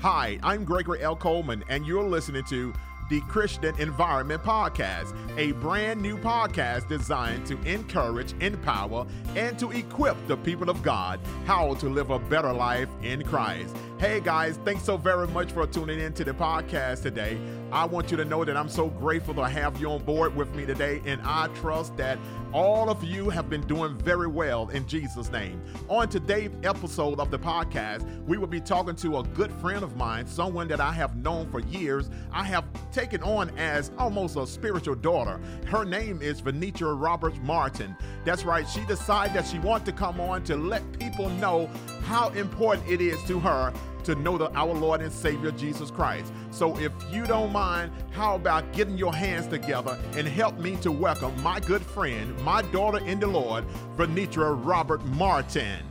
Hi, 0.00 0.38
I'm 0.42 0.64
Gregory 0.64 1.02
L. 1.02 1.14
Coleman, 1.14 1.62
and 1.68 1.86
you're 1.86 2.02
listening 2.02 2.44
to 2.44 2.72
the 3.10 3.20
Christian 3.22 3.78
Environment 3.78 4.42
Podcast, 4.42 5.14
a 5.36 5.52
brand 5.52 6.00
new 6.00 6.16
podcast 6.16 6.88
designed 6.88 7.44
to 7.46 7.60
encourage, 7.62 8.32
empower, 8.40 9.04
and 9.34 9.58
to 9.58 9.72
equip 9.72 10.16
the 10.26 10.36
people 10.38 10.70
of 10.70 10.82
God 10.82 11.20
how 11.44 11.74
to 11.74 11.88
live 11.88 12.10
a 12.10 12.18
better 12.18 12.52
life 12.52 12.88
in 13.02 13.24
Christ. 13.24 13.76
Hey 14.00 14.18
guys, 14.18 14.58
thanks 14.64 14.84
so 14.84 14.96
very 14.96 15.28
much 15.28 15.52
for 15.52 15.66
tuning 15.66 16.00
in 16.00 16.14
to 16.14 16.24
the 16.24 16.32
podcast 16.32 17.02
today. 17.02 17.38
I 17.70 17.84
want 17.84 18.10
you 18.10 18.16
to 18.16 18.24
know 18.24 18.46
that 18.46 18.56
I'm 18.56 18.70
so 18.70 18.88
grateful 18.88 19.34
to 19.34 19.46
have 19.46 19.78
you 19.78 19.90
on 19.90 20.02
board 20.04 20.34
with 20.34 20.54
me 20.54 20.64
today, 20.64 21.02
and 21.04 21.20
I 21.22 21.48
trust 21.48 21.98
that 21.98 22.18
all 22.54 22.88
of 22.88 23.04
you 23.04 23.28
have 23.28 23.50
been 23.50 23.60
doing 23.66 23.98
very 23.98 24.26
well 24.26 24.70
in 24.70 24.88
Jesus' 24.88 25.30
name. 25.30 25.62
On 25.88 26.08
today's 26.08 26.50
episode 26.62 27.20
of 27.20 27.30
the 27.30 27.38
podcast, 27.38 28.24
we 28.24 28.38
will 28.38 28.46
be 28.46 28.58
talking 28.58 28.96
to 28.96 29.18
a 29.18 29.22
good 29.22 29.52
friend 29.52 29.84
of 29.84 29.94
mine, 29.96 30.26
someone 30.26 30.66
that 30.68 30.80
I 30.80 30.92
have 30.92 31.16
known 31.16 31.50
for 31.50 31.60
years. 31.60 32.08
I 32.32 32.44
have 32.44 32.64
taken 32.92 33.22
on 33.22 33.50
as 33.58 33.92
almost 33.98 34.34
a 34.36 34.46
spiritual 34.46 34.94
daughter. 34.94 35.38
Her 35.66 35.84
name 35.84 36.22
is 36.22 36.40
Venitra 36.40 36.98
Roberts 36.98 37.38
Martin. 37.42 37.94
That's 38.24 38.44
right, 38.44 38.66
she 38.66 38.82
decided 38.86 39.36
that 39.36 39.46
she 39.46 39.58
wanted 39.58 39.84
to 39.84 39.92
come 39.92 40.22
on 40.22 40.42
to 40.44 40.56
let 40.56 40.98
people 40.98 41.28
know 41.28 41.68
how 42.04 42.30
important 42.30 42.88
it 42.88 43.02
is 43.02 43.22
to 43.24 43.38
her 43.38 43.72
to 44.04 44.14
know 44.14 44.38
the, 44.38 44.50
our 44.52 44.72
Lord 44.72 45.00
and 45.00 45.12
Savior 45.12 45.50
Jesus 45.50 45.90
Christ. 45.90 46.32
So 46.50 46.76
if 46.78 46.92
you 47.10 47.24
don't 47.24 47.52
mind, 47.52 47.92
how 48.10 48.34
about 48.34 48.72
getting 48.72 48.98
your 48.98 49.14
hands 49.14 49.46
together 49.46 49.98
and 50.12 50.26
help 50.26 50.58
me 50.58 50.76
to 50.76 50.90
welcome 50.90 51.40
my 51.42 51.60
good 51.60 51.82
friend, 51.82 52.38
my 52.42 52.62
daughter 52.62 53.04
in 53.04 53.20
the 53.20 53.26
Lord, 53.26 53.64
Venitra 53.96 54.58
Robert 54.64 55.04
Martin. 55.06 55.84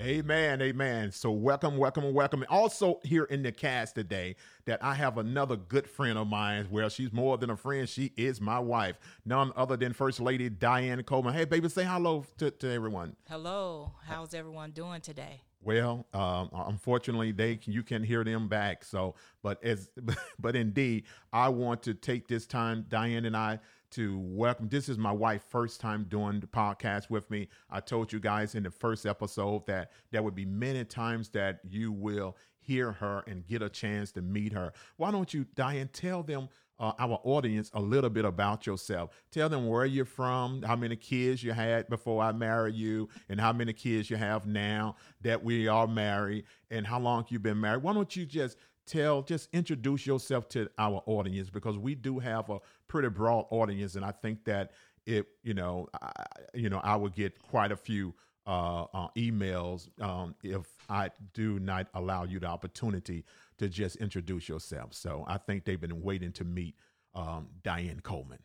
Amen, 0.00 0.62
amen. 0.62 1.10
So 1.10 1.32
welcome, 1.32 1.76
welcome, 1.76 2.14
welcome. 2.14 2.44
Also 2.48 3.00
here 3.02 3.24
in 3.24 3.42
the 3.42 3.50
cast 3.50 3.96
today 3.96 4.36
that 4.64 4.82
I 4.82 4.94
have 4.94 5.18
another 5.18 5.56
good 5.56 5.90
friend 5.90 6.16
of 6.16 6.28
mine. 6.28 6.68
Well, 6.70 6.88
she's 6.88 7.12
more 7.12 7.36
than 7.36 7.50
a 7.50 7.56
friend. 7.56 7.88
She 7.88 8.12
is 8.16 8.40
my 8.40 8.60
wife. 8.60 8.96
None 9.24 9.52
other 9.56 9.76
than 9.76 9.92
First 9.92 10.20
Lady 10.20 10.50
Dianne 10.50 11.04
Coleman. 11.04 11.34
Hey, 11.34 11.46
baby, 11.46 11.68
say 11.68 11.82
hello 11.82 12.24
to, 12.36 12.52
to 12.52 12.70
everyone. 12.70 13.16
Hello. 13.28 13.90
How's 14.06 14.34
everyone 14.34 14.70
doing 14.70 15.00
today? 15.00 15.42
Well, 15.60 16.06
um, 16.14 16.50
unfortunately, 16.52 17.32
they 17.32 17.58
you 17.64 17.82
can 17.82 18.02
hear 18.04 18.22
them 18.22 18.48
back. 18.48 18.84
So, 18.84 19.16
but 19.42 19.62
as 19.64 19.90
but 20.38 20.54
indeed, 20.54 21.04
I 21.32 21.48
want 21.48 21.82
to 21.82 21.94
take 21.94 22.28
this 22.28 22.46
time, 22.46 22.86
Dianne 22.88 23.26
and 23.26 23.36
I, 23.36 23.58
to 23.92 24.18
welcome. 24.20 24.68
This 24.68 24.88
is 24.88 24.98
my 24.98 25.10
wife' 25.10 25.42
first 25.42 25.80
time 25.80 26.04
doing 26.08 26.38
the 26.40 26.46
podcast 26.46 27.10
with 27.10 27.28
me. 27.30 27.48
I 27.70 27.80
told 27.80 28.12
you 28.12 28.20
guys 28.20 28.54
in 28.54 28.62
the 28.62 28.70
first 28.70 29.04
episode 29.04 29.66
that 29.66 29.90
there 30.12 30.22
would 30.22 30.36
be 30.36 30.44
many 30.46 30.84
times 30.84 31.28
that 31.30 31.60
you 31.68 31.90
will 31.90 32.36
hear 32.60 32.92
her 32.92 33.24
and 33.26 33.46
get 33.46 33.60
a 33.62 33.68
chance 33.68 34.12
to 34.12 34.22
meet 34.22 34.52
her. 34.52 34.72
Why 34.96 35.10
don't 35.10 35.32
you, 35.34 35.44
Dianne, 35.56 35.90
tell 35.92 36.22
them 36.22 36.48
uh, 36.78 36.92
our 36.98 37.20
audience 37.24 37.70
a 37.74 37.80
little 37.80 38.10
bit 38.10 38.24
about 38.24 38.66
yourself. 38.66 39.10
Tell 39.30 39.48
them 39.48 39.66
where 39.66 39.84
you're 39.84 40.04
from, 40.04 40.62
how 40.62 40.76
many 40.76 40.96
kids 40.96 41.42
you 41.42 41.52
had 41.52 41.88
before 41.88 42.22
I 42.22 42.32
married 42.32 42.74
you, 42.74 43.08
and 43.28 43.40
how 43.40 43.52
many 43.52 43.72
kids 43.72 44.10
you 44.10 44.16
have 44.16 44.46
now 44.46 44.96
that 45.22 45.42
we 45.42 45.68
are 45.68 45.86
married, 45.86 46.44
and 46.70 46.86
how 46.86 47.00
long 47.00 47.26
you've 47.28 47.42
been 47.42 47.60
married. 47.60 47.82
Why 47.82 47.92
don't 47.92 48.14
you 48.14 48.26
just 48.26 48.56
tell, 48.86 49.22
just 49.22 49.48
introduce 49.52 50.06
yourself 50.06 50.48
to 50.50 50.68
our 50.78 51.02
audience 51.06 51.50
because 51.50 51.76
we 51.78 51.94
do 51.94 52.18
have 52.18 52.48
a 52.50 52.58
pretty 52.86 53.08
broad 53.08 53.46
audience, 53.50 53.96
and 53.96 54.04
I 54.04 54.12
think 54.12 54.44
that 54.44 54.72
it, 55.06 55.26
you 55.42 55.54
know, 55.54 55.88
I, 56.00 56.10
you 56.54 56.68
know, 56.68 56.80
I 56.82 56.96
would 56.96 57.14
get 57.14 57.40
quite 57.42 57.72
a 57.72 57.76
few 57.76 58.14
uh, 58.46 58.86
uh, 58.94 59.08
emails 59.16 59.88
um, 60.02 60.34
if 60.42 60.66
I 60.88 61.10
do 61.34 61.58
not 61.58 61.88
allow 61.92 62.24
you 62.24 62.40
the 62.40 62.46
opportunity 62.46 63.24
to 63.58 63.68
just 63.68 63.96
introduce 63.96 64.48
yourself. 64.48 64.94
So 64.94 65.24
I 65.28 65.38
think 65.38 65.64
they've 65.64 65.80
been 65.80 66.02
waiting 66.02 66.32
to 66.32 66.44
meet 66.44 66.74
um, 67.14 67.48
Dianne 67.62 68.02
Coleman. 68.02 68.38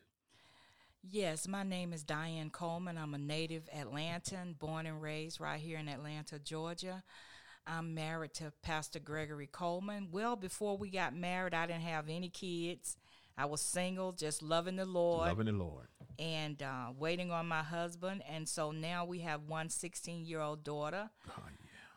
Yes, 1.10 1.46
my 1.46 1.62
name 1.62 1.92
is 1.92 2.02
Dianne 2.02 2.50
Coleman. 2.50 2.96
I'm 2.96 3.14
a 3.14 3.18
native 3.18 3.68
Atlantan, 3.76 4.58
born 4.58 4.86
and 4.86 5.02
raised 5.02 5.38
right 5.38 5.60
here 5.60 5.78
in 5.78 5.88
Atlanta, 5.88 6.38
Georgia. 6.38 7.02
I'm 7.66 7.94
married 7.94 8.34
to 8.34 8.52
Pastor 8.62 9.00
Gregory 9.00 9.46
Coleman. 9.46 10.08
Well, 10.10 10.36
before 10.36 10.76
we 10.76 10.90
got 10.90 11.14
married, 11.14 11.54
I 11.54 11.66
didn't 11.66 11.82
have 11.82 12.08
any 12.08 12.28
kids. 12.28 12.96
I 13.36 13.46
was 13.46 13.60
single, 13.60 14.12
just 14.12 14.42
loving 14.42 14.76
the 14.76 14.84
Lord. 14.84 15.28
Loving 15.28 15.46
the 15.46 15.52
Lord. 15.52 15.86
And 16.18 16.62
uh, 16.62 16.92
waiting 16.98 17.30
on 17.30 17.46
my 17.46 17.62
husband. 17.62 18.22
And 18.28 18.48
so 18.48 18.70
now 18.70 19.04
we 19.04 19.20
have 19.20 19.42
one 19.48 19.68
16 19.70 20.24
year 20.24 20.40
old 20.40 20.62
daughter 20.62 21.10
oh. 21.28 21.42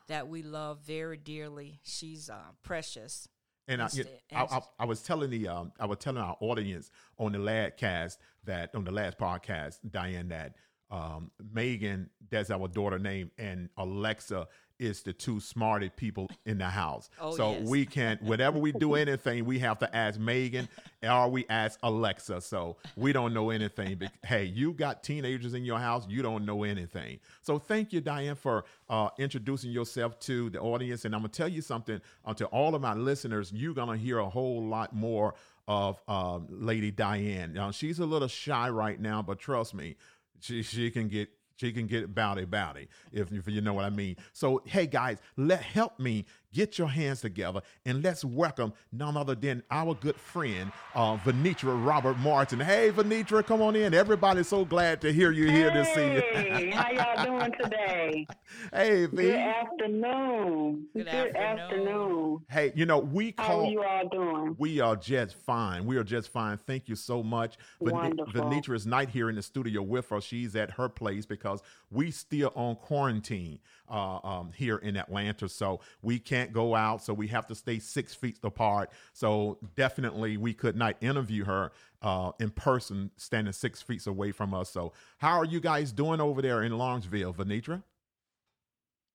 That 0.08 0.28
we 0.28 0.42
love 0.44 0.80
very 0.86 1.18
dearly. 1.18 1.80
She's 1.84 2.30
uh, 2.30 2.52
precious. 2.64 3.28
And 3.68 3.82
I, 3.82 3.90
I, 4.34 4.44
I, 4.44 4.62
I, 4.80 4.86
was 4.86 5.02
telling 5.02 5.30
the 5.30 5.50
um, 5.50 5.74
I 5.78 5.86
was 5.86 5.98
telling 5.98 6.22
our 6.22 6.38
audience 6.40 6.90
on 7.18 7.34
the 7.34 7.40
last 7.40 7.76
cast 7.76 8.18
that 8.46 8.74
on 8.74 8.86
the 8.86 8.92
last 8.92 9.18
podcast, 9.18 9.80
Dianne, 9.90 10.30
that 10.30 10.56
um, 10.90 11.32
Megan, 11.54 12.10
that's 12.30 12.50
our 12.50 12.70
daughter 12.70 12.98
name, 12.98 13.32
and 13.38 13.70
Alexa 13.78 14.48
is 14.80 15.02
the 15.02 15.14
two 15.14 15.40
smartest 15.40 15.96
people 15.96 16.30
in 16.46 16.58
the 16.58 16.66
house. 16.66 17.10
Oh, 17.20 17.36
so 17.36 17.52
yes. 17.52 17.68
we 17.68 17.86
can't, 17.86 18.22
whenever 18.22 18.60
we 18.60 18.72
do 18.72 18.96
anything, 18.96 19.46
we 19.46 19.60
have 19.60 19.80
to 19.80 19.96
ask 19.96 20.20
Megan 20.20 20.70
or 21.04 21.30
we 21.30 21.46
ask 21.50 21.80
Alexa. 21.84 22.42
So 22.42 22.78
we 22.96 23.14
don't 23.14 23.34
know 23.34 23.50
anything. 23.50 23.96
But 23.96 24.12
hey, 24.24 24.46
you 24.46 24.74
got 24.74 25.04
teenagers 25.04 25.54
in 25.54 25.64
your 25.64 25.80
house, 25.80 26.06
you 26.08 26.22
don't 26.22 26.46
know 26.46 26.64
anything. 26.64 27.20
So 27.42 27.60
thank 27.60 27.94
you, 27.94 28.02
Dianne, 28.02 28.38
for 28.38 28.66
uh, 28.90 29.10
introducing 29.18 29.72
yourself 29.72 30.20
to 30.22 30.50
the 30.50 30.60
audience. 30.60 31.06
And 31.06 31.16
I'm 31.16 31.22
going 31.22 31.32
to 31.32 31.38
tell 31.38 31.50
you 31.50 31.62
something 31.62 32.02
uh, 32.26 32.34
to 32.36 32.46
all 32.48 32.76
of 32.76 32.82
my 32.82 32.94
listeners, 32.94 33.52
you're 33.54 33.74
going 33.74 33.98
to 33.98 34.04
hear 34.04 34.20
a 34.20 34.30
whole 34.30 34.64
lot 34.64 34.96
more 34.96 35.36
of 35.68 36.02
uh, 36.08 36.40
Lady 36.50 36.92
Dianne. 36.92 37.54
Now, 37.54 37.72
she's 37.72 38.00
a 38.00 38.06
little 38.06 38.28
shy 38.28 38.70
right 38.70 39.00
now, 39.00 39.22
but 39.22 39.40
trust 39.40 39.74
me, 39.74 39.96
she, 40.40 40.64
she 40.64 40.92
can 40.92 41.10
get 41.10 41.30
she 41.58 41.72
can 41.74 41.88
get 41.88 42.16
bowdy 42.16 42.46
bounty, 42.46 42.88
if, 43.12 43.32
if 43.32 43.48
you 43.48 43.62
know 43.62 43.74
what 43.74 43.86
I 43.86 43.90
mean. 43.90 44.16
So 44.34 44.62
hey 44.66 44.88
guys, 44.88 45.18
let 45.36 45.62
help 45.62 46.00
me 46.00 46.26
get 46.54 46.78
your 46.78 46.88
hands 46.88 47.22
together 47.22 47.62
and 47.86 48.04
let's 48.04 48.24
welcome 48.24 48.74
none 48.92 49.18
other 49.18 49.36
than 49.36 49.64
our 49.72 49.94
good 49.96 50.16
friend 50.16 50.72
uh, 50.96 51.18
Venitra 51.18 51.86
Robert 51.86 52.18
Martin. 52.20 52.60
Hey 52.60 52.92
Venitra, 52.92 53.46
come 53.46 53.62
on 53.62 53.76
in. 53.76 53.94
Everybody's 53.94 54.48
so 54.48 54.66
glad 54.66 55.02
to 55.02 55.12
hear 55.12 55.32
you 55.32 55.46
hey, 55.46 55.52
here 55.52 55.72
this 55.72 55.90
evening. 55.90 56.24
Hey, 56.34 56.72
how 56.72 56.92
y'all 56.92 57.26
doing 57.26 57.54
today? 57.62 58.28
hey 58.74 59.06
V. 59.06 59.16
Good 59.16 59.36
afternoon. 59.36 60.88
Good, 60.94 61.06
good 61.06 61.36
afternoon. 61.36 61.60
afternoon. 61.60 62.40
Hey, 62.50 62.72
you 62.76 62.86
know 62.86 63.00
we 63.00 63.32
call. 63.32 63.46
How 63.48 63.66
are 63.66 63.72
you 63.72 63.84
all 63.84 64.10
doing? 64.10 64.56
We 64.58 64.80
are 64.80 64.96
just 64.96 65.36
fine. 65.36 65.86
We 65.86 65.98
are 65.98 66.04
just 66.04 66.30
fine. 66.30 66.58
Thank 66.58 66.88
you 66.88 66.96
so 66.96 67.24
much. 67.24 67.58
Wonderful. 67.80 68.34
Venitra 68.34 68.76
is 68.76 68.86
not 68.86 69.10
here 69.10 69.30
in 69.30 69.36
the 69.36 69.42
studio 69.42 69.82
with 69.82 70.12
us. 70.12 70.24
She's 70.24 70.56
at 70.56 70.72
her 70.72 70.90
place 70.90 71.26
because 71.26 71.62
we 71.92 72.12
still 72.12 72.52
on 72.56 72.76
quarantine 72.76 73.60
uh, 73.90 74.20
um, 74.24 74.52
here 74.56 74.78
in 74.78 74.98
Atlanta, 74.98 75.48
so 75.50 75.80
we 76.02 76.20
can't 76.20 76.54
go 76.54 76.76
out. 76.76 77.04
So 77.04 77.14
we 77.14 77.28
have 77.28 77.48
to 77.48 77.56
stay 77.56 77.80
six 77.80 78.14
feet 78.14 78.38
apart. 78.44 78.92
So 79.14 79.58
definitely, 79.76 80.38
we 80.38 80.54
could 80.54 80.76
not 80.76 80.96
interview 81.02 81.46
her 81.46 81.72
uh, 82.02 82.32
in 82.40 82.52
person, 82.52 83.12
standing 83.18 83.54
six 83.54 83.82
feet 83.82 84.06
away 84.08 84.32
from 84.32 84.54
us. 84.54 84.70
So 84.70 84.94
how 85.18 85.38
are 85.38 85.46
you 85.46 85.60
guys 85.60 85.92
doing 85.92 86.22
over 86.22 86.42
there 86.42 86.64
in 86.64 86.78
Lawrenceville, 86.78 87.34
Venitra? 87.34 87.84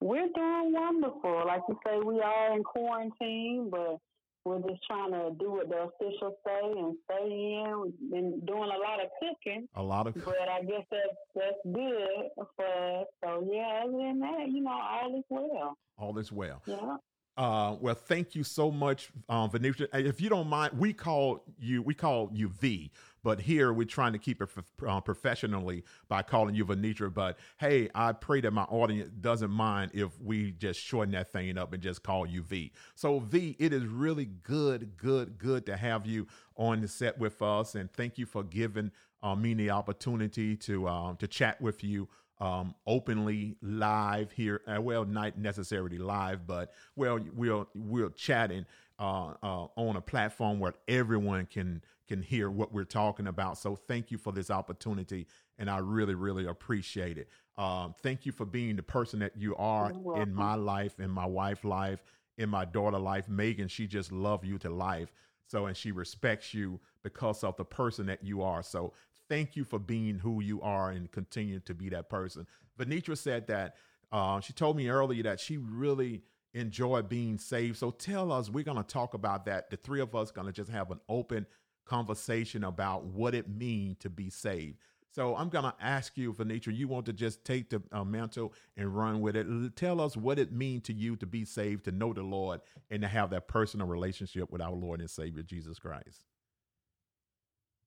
We're 0.01 0.27
doing 0.35 0.73
wonderful. 0.73 1.43
Like 1.47 1.61
you 1.69 1.79
say, 1.85 1.97
we 1.99 2.19
are 2.19 2.55
in 2.55 2.63
quarantine, 2.63 3.69
but 3.71 3.99
we're 4.45 4.59
just 4.59 4.83
trying 4.85 5.11
to 5.11 5.31
do 5.39 5.51
what 5.51 5.69
the 5.69 5.89
officials 5.89 6.35
say 6.45 6.61
and 6.77 6.97
stay 7.05 7.63
in. 7.65 7.81
We've 7.81 8.11
been 8.11 8.39
doing 8.45 8.63
a 8.63 8.79
lot 8.79 8.99
of 9.01 9.09
cooking. 9.19 9.67
A 9.75 9.83
lot 9.83 10.07
of 10.07 10.13
cooking. 10.15 10.33
But 10.37 10.49
I 10.49 10.61
guess 10.63 10.85
that's 10.91 11.17
that's 11.35 11.75
good 11.75 12.29
for 12.55 12.65
us. 12.65 13.07
So 13.23 13.47
yeah, 13.51 13.83
other 13.83 13.97
than 13.97 14.19
that, 14.19 14.47
you 14.49 14.61
know, 14.61 14.71
all 14.71 15.17
is 15.17 15.25
well. 15.29 15.77
All 15.97 16.17
is 16.17 16.31
well. 16.31 16.61
Yeah. 16.65 16.97
Uh, 17.35 17.75
well, 17.79 17.95
thank 17.95 18.35
you 18.35 18.43
so 18.43 18.69
much, 18.69 19.09
um, 19.27 19.49
Venitra. 19.49 19.87
If 19.93 20.21
you 20.21 20.29
don't 20.29 20.47
mind, 20.47 20.77
we 20.77 20.93
call 20.93 21.43
you 21.57 21.81
we 21.81 21.95
call 21.95 22.29
you 22.31 22.49
V, 22.49 22.91
but 23.23 23.39
here 23.39 23.73
we're 23.73 23.87
trying 23.87 24.13
to 24.13 24.19
keep 24.19 24.39
it 24.39 24.49
uh, 24.87 25.01
professionally 25.01 25.83
by 26.07 26.21
calling 26.21 26.53
you 26.53 26.63
Venitra. 26.63 27.11
But 27.11 27.39
hey, 27.57 27.89
I 27.95 28.11
pray 28.11 28.41
that 28.41 28.51
my 28.51 28.63
audience 28.63 29.09
doesn't 29.19 29.49
mind 29.49 29.91
if 29.95 30.11
we 30.21 30.51
just 30.51 30.79
shorten 30.79 31.13
that 31.13 31.31
thing 31.31 31.57
up 31.57 31.73
and 31.73 31.81
just 31.81 32.03
call 32.03 32.27
you 32.27 32.43
V. 32.43 32.71
So 32.93 33.17
V, 33.17 33.55
it 33.57 33.73
is 33.73 33.83
really 33.85 34.25
good, 34.25 34.95
good, 34.95 35.39
good 35.39 35.65
to 35.65 35.75
have 35.75 36.05
you 36.05 36.27
on 36.55 36.81
the 36.81 36.87
set 36.87 37.17
with 37.17 37.41
us, 37.41 37.73
and 37.73 37.91
thank 37.91 38.19
you 38.19 38.27
for 38.27 38.43
giving 38.43 38.91
uh, 39.23 39.33
me 39.33 39.55
the 39.55 39.71
opportunity 39.71 40.55
to 40.57 40.87
uh, 40.87 41.15
to 41.15 41.27
chat 41.27 41.59
with 41.59 41.83
you 41.83 42.09
um, 42.43 42.75
openly 42.85 43.55
live 43.61 44.31
here. 44.33 44.61
Uh, 44.67 44.81
well, 44.81 45.05
not 45.05 45.37
necessarily 45.37 45.97
live, 45.97 46.45
but 46.45 46.73
well, 46.97 47.19
we're 47.33 47.65
we're 47.73 48.09
chatting 48.09 48.65
uh, 48.99 49.33
uh, 49.41 49.67
on 49.77 49.95
a 49.95 50.01
platform 50.01 50.59
where 50.59 50.73
everyone 50.89 51.45
can 51.45 51.81
can 52.09 52.21
hear 52.21 52.49
what 52.49 52.73
we're 52.73 52.83
talking 52.83 53.27
about. 53.27 53.57
So 53.57 53.77
thank 53.77 54.11
you 54.11 54.17
for 54.17 54.33
this 54.33 54.51
opportunity, 54.51 55.25
and 55.57 55.69
I 55.69 55.77
really 55.77 56.15
really 56.15 56.45
appreciate 56.45 57.17
it. 57.17 57.29
Um, 57.57 57.95
thank 58.03 58.25
you 58.25 58.33
for 58.33 58.45
being 58.45 58.75
the 58.75 58.83
person 58.83 59.19
that 59.19 59.37
you 59.37 59.55
are 59.55 59.93
in 60.17 60.33
my 60.33 60.55
life, 60.55 60.99
in 60.99 61.11
my 61.11 61.25
wife's 61.25 61.63
life, 61.63 62.03
in 62.37 62.49
my 62.49 62.65
daughter' 62.65 62.99
life. 62.99 63.29
Megan, 63.29 63.69
she 63.69 63.87
just 63.87 64.11
loves 64.11 64.45
you 64.45 64.57
to 64.59 64.69
life. 64.69 65.13
So, 65.47 65.67
and 65.67 65.77
she 65.77 65.91
respects 65.91 66.53
you 66.53 66.79
because 67.03 67.43
of 67.43 67.55
the 67.57 67.65
person 67.65 68.07
that 68.07 68.23
you 68.23 68.41
are. 68.41 68.63
So, 68.63 68.93
thank 69.29 69.55
you 69.55 69.63
for 69.63 69.79
being 69.79 70.19
who 70.19 70.41
you 70.41 70.61
are 70.61 70.91
and 70.91 71.11
continue 71.11 71.59
to 71.61 71.73
be 71.73 71.89
that 71.89 72.09
person. 72.09 72.47
Venitra 72.79 73.17
said 73.17 73.47
that 73.47 73.75
uh, 74.11 74.39
she 74.39 74.53
told 74.53 74.77
me 74.77 74.89
earlier 74.89 75.23
that 75.23 75.39
she 75.39 75.57
really 75.57 76.23
enjoyed 76.53 77.09
being 77.09 77.37
saved. 77.37 77.77
So, 77.77 77.91
tell 77.91 78.31
us, 78.31 78.49
we're 78.49 78.63
going 78.63 78.77
to 78.77 78.83
talk 78.83 79.13
about 79.13 79.45
that. 79.45 79.69
The 79.69 79.77
three 79.77 80.01
of 80.01 80.15
us 80.15 80.31
going 80.31 80.47
to 80.47 80.53
just 80.53 80.69
have 80.69 80.91
an 80.91 80.99
open 81.09 81.45
conversation 81.85 82.63
about 82.63 83.05
what 83.05 83.35
it 83.35 83.49
means 83.49 83.97
to 83.99 84.09
be 84.09 84.29
saved. 84.29 84.77
So 85.13 85.35
I'm 85.35 85.49
going 85.49 85.65
to 85.65 85.75
ask 85.79 86.17
you, 86.17 86.33
Venitra, 86.33 86.75
you 86.75 86.87
want 86.87 87.05
to 87.05 87.13
just 87.13 87.45
take 87.45 87.69
the 87.69 87.83
uh, 87.91 88.03
mantle 88.03 88.51
and 88.75 88.95
run 88.95 89.21
with 89.21 89.35
it. 89.35 89.75
Tell 89.75 90.01
us 90.01 90.17
what 90.17 90.39
it 90.39 90.51
means 90.51 90.83
to 90.83 90.93
you 90.93 91.15
to 91.17 91.27
be 91.27 91.45
saved, 91.45 91.85
to 91.85 91.91
know 91.91 92.13
the 92.13 92.23
Lord, 92.23 92.61
and 92.89 93.03
to 93.03 93.07
have 93.07 93.29
that 93.29 93.47
personal 93.47 93.85
relationship 93.85 94.51
with 94.51 94.59
our 94.59 94.71
Lord 94.71 95.01
and 95.01 95.09
Savior, 95.09 95.43
Jesus 95.43 95.77
Christ. 95.77 96.23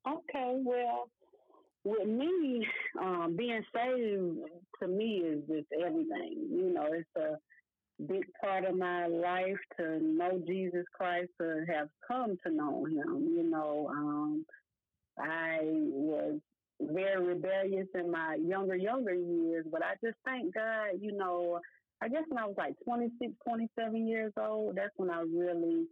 Okay, 0.06 0.60
well, 0.64 1.10
with 1.86 2.08
me, 2.08 2.66
um, 3.00 3.36
being 3.36 3.62
saved 3.72 4.38
to 4.82 4.88
me 4.88 5.22
is 5.24 5.42
just 5.48 5.68
everything. 5.72 6.48
You 6.50 6.72
know, 6.74 6.88
it's 6.90 7.08
a 7.16 7.36
big 8.04 8.24
part 8.42 8.64
of 8.64 8.76
my 8.76 9.06
life 9.06 9.58
to 9.78 10.00
know 10.02 10.42
Jesus 10.46 10.84
Christ, 10.92 11.30
to 11.40 11.64
have 11.68 11.88
come 12.06 12.36
to 12.44 12.52
know 12.52 12.84
Him. 12.84 13.28
You 13.36 13.48
know, 13.48 13.88
um, 13.90 14.44
I 15.18 15.58
was 15.62 16.40
very 16.80 17.24
rebellious 17.24 17.86
in 17.94 18.10
my 18.10 18.36
younger, 18.44 18.76
younger 18.76 19.14
years, 19.14 19.64
but 19.70 19.82
I 19.82 19.94
just 20.04 20.18
thank 20.24 20.54
God, 20.54 20.88
you 21.00 21.12
know, 21.12 21.60
I 22.02 22.08
guess 22.08 22.24
when 22.28 22.42
I 22.42 22.46
was 22.46 22.56
like 22.58 22.74
26, 22.84 23.32
27 23.46 24.08
years 24.08 24.32
old, 24.38 24.76
that's 24.76 24.92
when 24.96 25.08
I 25.08 25.20
really, 25.20 25.86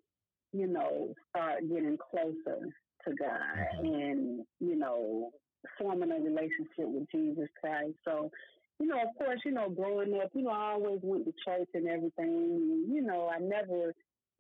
you 0.53 0.67
know, 0.67 1.15
start 1.31 1.61
getting 1.69 1.97
closer 2.11 2.69
to 3.07 3.15
God 3.15 3.81
mm-hmm. 3.81 3.87
and, 3.87 4.41
you 4.61 4.77
know, 4.77 5.31
forming 5.79 6.11
a 6.11 6.17
relationship 6.17 6.87
with 6.87 7.11
Jesus 7.11 7.49
Christ. 7.61 7.95
So, 8.05 8.31
you 8.79 8.87
know, 8.87 9.01
of 9.01 9.17
course, 9.17 9.41
you 9.45 9.53
know, 9.53 9.69
growing 9.71 10.19
up, 10.23 10.31
you 10.35 10.43
know, 10.43 10.51
I 10.51 10.73
always 10.73 11.01
went 11.03 11.25
to 11.27 11.33
church 11.45 11.69
and 11.75 11.89
everything. 11.89 12.87
You 12.89 13.03
know, 13.03 13.29
I 13.29 13.39
never 13.39 13.95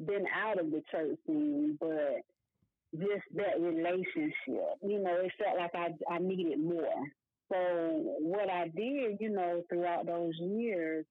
been 0.05 0.27
out 0.35 0.59
of 0.59 0.71
the 0.71 0.83
church 0.91 1.17
scene, 1.27 1.79
but 1.81 2.23
just 2.99 3.25
that 3.35 3.61
relationship. 3.61 4.79
You 4.83 5.03
know, 5.03 5.17
it 5.21 5.33
felt 5.39 5.59
like 5.59 5.75
I 5.75 5.89
I 6.13 6.19
needed 6.19 6.61
more. 6.61 7.07
So 7.53 7.59
what 8.21 8.49
I 8.51 8.69
did, 8.69 9.19
you 9.21 9.31
know, 9.31 9.63
throughout 9.69 10.07
those 10.07 10.35
years 10.41 11.05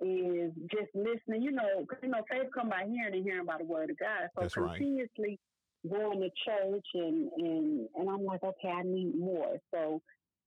is 0.00 0.52
just 0.70 0.94
listening. 0.94 1.42
You 1.42 1.52
know, 1.52 1.86
you 2.02 2.08
know, 2.08 2.22
faith 2.30 2.48
come 2.54 2.68
by 2.68 2.84
hearing 2.88 3.14
and 3.14 3.24
hearing 3.24 3.46
by 3.46 3.58
the 3.58 3.64
word 3.64 3.90
of 3.90 3.98
God. 3.98 4.28
So 4.34 4.42
That's 4.42 4.54
continuously 4.54 5.08
right. 5.18 5.40
Going 5.88 6.20
to 6.20 6.28
church 6.44 6.86
and 6.94 7.30
and 7.36 7.88
and 7.96 8.10
I'm 8.10 8.24
like, 8.24 8.42
okay, 8.42 8.68
I 8.68 8.82
need 8.82 9.18
more. 9.18 9.56
So 9.72 10.00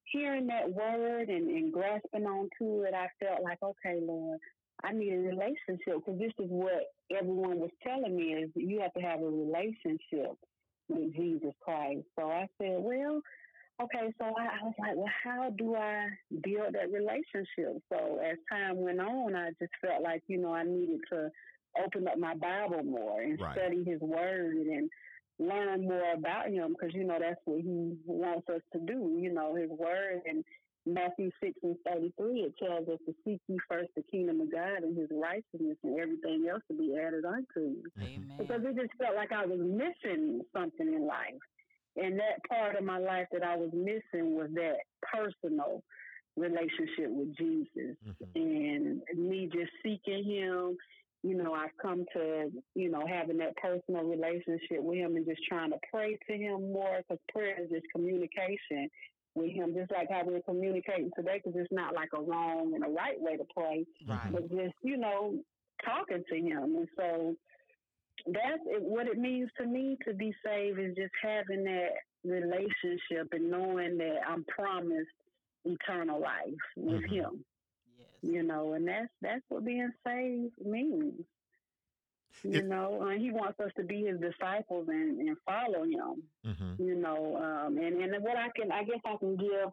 hearing 0.05 0.47
that 0.47 0.71
word 0.71 1.29
and, 1.29 1.49
and 1.49 1.73
grasping 1.73 2.25
onto 2.25 2.83
it, 2.83 2.93
I 2.93 3.07
felt 3.23 3.43
like, 3.43 3.57
okay, 3.61 3.99
Lord, 4.01 4.39
I 4.83 4.91
need 4.91 5.13
a 5.13 5.17
relationship 5.17 6.05
because 6.05 6.19
this 6.19 6.33
is 6.39 6.49
what 6.49 6.93
everyone 7.15 7.59
was 7.59 7.71
telling 7.85 8.15
me 8.15 8.33
is 8.33 8.49
you 8.55 8.81
have 8.81 8.93
to 8.93 9.01
have 9.01 9.21
a 9.21 9.25
relationship 9.25 10.37
with 10.89 11.15
Jesus 11.15 11.53
Christ. 11.63 12.05
So 12.17 12.29
I 12.29 12.47
said, 12.59 12.77
well, 12.79 13.21
okay, 13.81 14.13
so 14.19 14.25
I, 14.25 14.43
I, 14.43 14.63
was 14.63 14.73
like, 14.79 14.95
well, 14.95 15.11
how 15.23 15.49
do 15.57 15.75
I 15.75 16.09
build 16.43 16.75
that 16.75 16.91
relationship? 16.91 17.81
So 17.91 18.19
as 18.19 18.37
time 18.51 18.77
went 18.77 18.99
on, 18.99 19.35
I 19.35 19.49
just 19.59 19.71
felt 19.81 20.03
like, 20.03 20.23
you 20.27 20.37
know, 20.37 20.53
I 20.53 20.63
needed 20.63 20.99
to 21.11 21.29
open 21.83 22.07
up 22.07 22.17
my 22.17 22.35
Bible 22.35 22.83
more 22.83 23.21
and 23.21 23.39
right. 23.39 23.55
study 23.57 23.83
his 23.83 23.99
word 24.01 24.55
and 24.55 24.89
learn 25.39 25.83
more 25.83 26.13
about 26.13 26.49
him 26.49 26.73
because, 26.73 26.93
you 26.93 27.03
know, 27.03 27.17
that's 27.19 27.39
what 27.45 27.61
he 27.61 27.93
wants 28.05 28.47
us 28.49 28.61
to 28.73 28.79
do, 28.79 29.17
you 29.19 29.33
know, 29.33 29.55
his 29.55 29.69
word 29.69 30.21
and 30.27 30.43
Matthew 30.85 31.31
6 31.41 31.53
and 31.63 31.75
33, 31.87 32.41
it 32.41 32.53
tells 32.61 32.87
us 32.87 32.99
to 33.07 33.15
seek 33.25 33.41
ye 33.47 33.57
first 33.67 33.89
the 33.95 34.03
kingdom 34.03 34.39
of 34.41 34.51
God 34.51 34.83
and 34.83 34.95
his 34.95 35.09
righteousness 35.11 35.77
and 35.83 35.99
everything 35.99 36.47
else 36.49 36.61
to 36.69 36.77
be 36.77 36.95
added 36.95 37.25
unto 37.25 37.45
you. 37.57 37.83
Amen. 37.99 38.37
Because 38.37 38.61
it 38.63 38.75
just 38.75 38.93
felt 39.01 39.15
like 39.15 39.31
I 39.31 39.45
was 39.45 39.59
missing 39.59 40.41
something 40.53 40.87
in 40.87 41.07
life. 41.07 41.41
And 41.97 42.19
that 42.19 42.43
part 42.47 42.75
of 42.75 42.83
my 42.83 42.99
life 42.99 43.27
that 43.31 43.41
I 43.41 43.55
was 43.55 43.71
missing 43.73 44.35
was 44.35 44.49
that 44.53 44.77
personal 45.01 45.81
relationship 46.37 47.09
with 47.09 47.35
Jesus 47.35 47.95
mm-hmm. 48.05 48.35
and 48.35 49.01
me 49.17 49.49
just 49.51 49.71
seeking 49.81 50.23
him. 50.23 50.77
You 51.25 51.35
know, 51.35 51.53
I've 51.53 51.75
come 51.81 52.05
to, 52.13 52.51
you 52.75 52.89
know, 52.91 53.05
having 53.07 53.37
that 53.39 53.57
personal 53.57 54.03
relationship 54.03 54.83
with 54.83 54.97
him 54.97 55.15
and 55.15 55.25
just 55.25 55.41
trying 55.49 55.71
to 55.71 55.77
pray 55.91 56.19
to 56.29 56.33
him 56.37 56.71
more 56.71 56.99
because 56.99 57.17
prayer 57.33 57.55
is 57.63 57.69
just 57.71 57.85
communication 57.93 58.89
with 59.33 59.51
him, 59.51 59.73
just 59.75 59.91
like 59.91 60.07
how 60.09 60.21
we're 60.23 60.41
communicating 60.41 61.09
today, 61.15 61.41
because 61.43 61.59
it's 61.59 61.71
not 61.71 61.95
like 61.95 62.09
a 62.15 62.21
wrong 62.21 62.73
and 62.75 62.85
a 62.85 62.89
right 62.89 63.19
way 63.19 63.37
to 63.37 63.43
pray, 63.55 63.85
right. 64.07 64.31
but 64.31 64.49
just 64.49 64.75
you 64.83 64.97
know 64.97 65.37
talking 65.83 66.23
to 66.29 66.35
him, 66.35 66.75
and 66.77 66.87
so 66.95 67.35
that's 68.27 68.61
it, 68.67 68.81
what 68.81 69.07
it 69.07 69.17
means 69.17 69.49
to 69.59 69.67
me 69.67 69.97
to 70.07 70.13
be 70.13 70.33
saved 70.43 70.79
is 70.79 70.95
just 70.95 71.13
having 71.21 71.63
that 71.65 71.89
relationship 72.23 73.27
and 73.31 73.51
knowing 73.51 73.97
that 73.97 74.19
I'm 74.27 74.45
promised 74.45 75.09
eternal 75.65 76.21
life 76.21 76.63
with 76.77 77.01
mm-hmm. 77.01 77.15
him. 77.15 77.45
You 78.25 78.43
know, 78.43 78.73
and 78.73 78.87
that's 78.87 79.09
that's 79.21 79.43
what 79.49 79.65
being 79.65 79.91
saved 80.05 80.53
means. 80.65 81.21
You 82.43 82.63
know, 82.63 83.01
uh, 83.01 83.17
he 83.17 83.31
wants 83.31 83.59
us 83.59 83.71
to 83.77 83.83
be 83.83 84.05
his 84.05 84.19
disciples 84.19 84.87
and, 84.89 85.19
and 85.19 85.37
follow 85.45 85.83
him. 85.83 86.23
Mm-hmm. 86.45 86.83
You 86.83 86.95
know, 86.95 87.37
um, 87.37 87.77
and 87.77 88.01
and 88.01 88.23
what 88.23 88.37
I 88.37 88.49
can, 88.55 88.71
I 88.71 88.83
guess, 88.83 88.99
I 89.05 89.15
can 89.17 89.37
give 89.37 89.71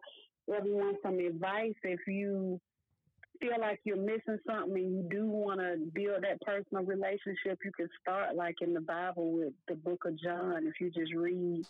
everyone 0.53 0.95
some 1.03 1.19
advice 1.19 1.75
if 1.83 1.99
you 2.07 2.59
feel 3.39 3.59
like 3.59 3.79
you're 3.83 3.97
missing 3.97 4.39
something 4.47 4.75
and 4.75 4.95
you 4.95 5.07
do 5.09 5.25
want 5.25 5.59
to 5.59 5.77
build 5.93 6.23
that 6.23 6.39
personal 6.41 6.83
relationship, 6.83 7.59
you 7.63 7.71
can 7.75 7.89
start 8.01 8.35
like 8.35 8.55
in 8.61 8.73
the 8.73 8.81
Bible 8.81 9.31
with 9.31 9.53
the 9.67 9.75
book 9.75 10.05
of 10.05 10.17
John. 10.19 10.65
If 10.65 10.79
you 10.79 10.89
just 10.89 11.13
read 11.13 11.65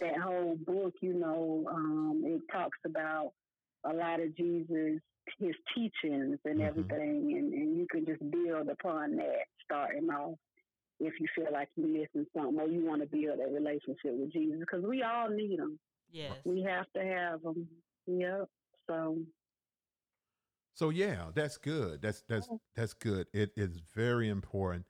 that 0.00 0.18
whole 0.18 0.56
book, 0.56 0.94
you 1.00 1.14
know, 1.14 1.66
um, 1.70 2.22
it 2.24 2.40
talks 2.50 2.78
about 2.86 3.32
a 3.84 3.92
lot 3.92 4.20
of 4.20 4.34
Jesus, 4.36 5.00
his 5.38 5.54
teachings 5.74 6.38
and 6.44 6.58
mm-hmm. 6.58 6.62
everything, 6.62 7.34
and, 7.36 7.52
and 7.52 7.76
you 7.76 7.86
can 7.90 8.06
just 8.06 8.20
build 8.30 8.68
upon 8.68 9.16
that 9.16 9.46
starting 9.64 10.08
off 10.10 10.38
if 11.00 11.14
you 11.20 11.26
feel 11.34 11.52
like 11.52 11.68
you're 11.76 11.86
missing 11.86 12.26
something 12.36 12.58
or 12.58 12.68
you 12.68 12.84
want 12.84 13.00
to 13.02 13.06
build 13.06 13.38
a 13.38 13.52
relationship 13.52 14.12
with 14.18 14.32
Jesus 14.32 14.58
because 14.60 14.84
we 14.84 15.02
all 15.02 15.28
need 15.28 15.58
them. 15.58 15.78
Yes. 16.10 16.32
We 16.44 16.62
have 16.62 16.86
to 16.96 17.02
have 17.04 17.42
them. 17.42 17.68
Yep. 18.06 18.48
So. 18.88 19.18
So 20.74 20.90
yeah, 20.90 21.26
that's 21.34 21.56
good. 21.58 22.00
That's 22.02 22.22
that's 22.28 22.48
that's 22.76 22.94
good. 22.94 23.26
It 23.32 23.50
is 23.56 23.80
very 23.94 24.28
important 24.28 24.84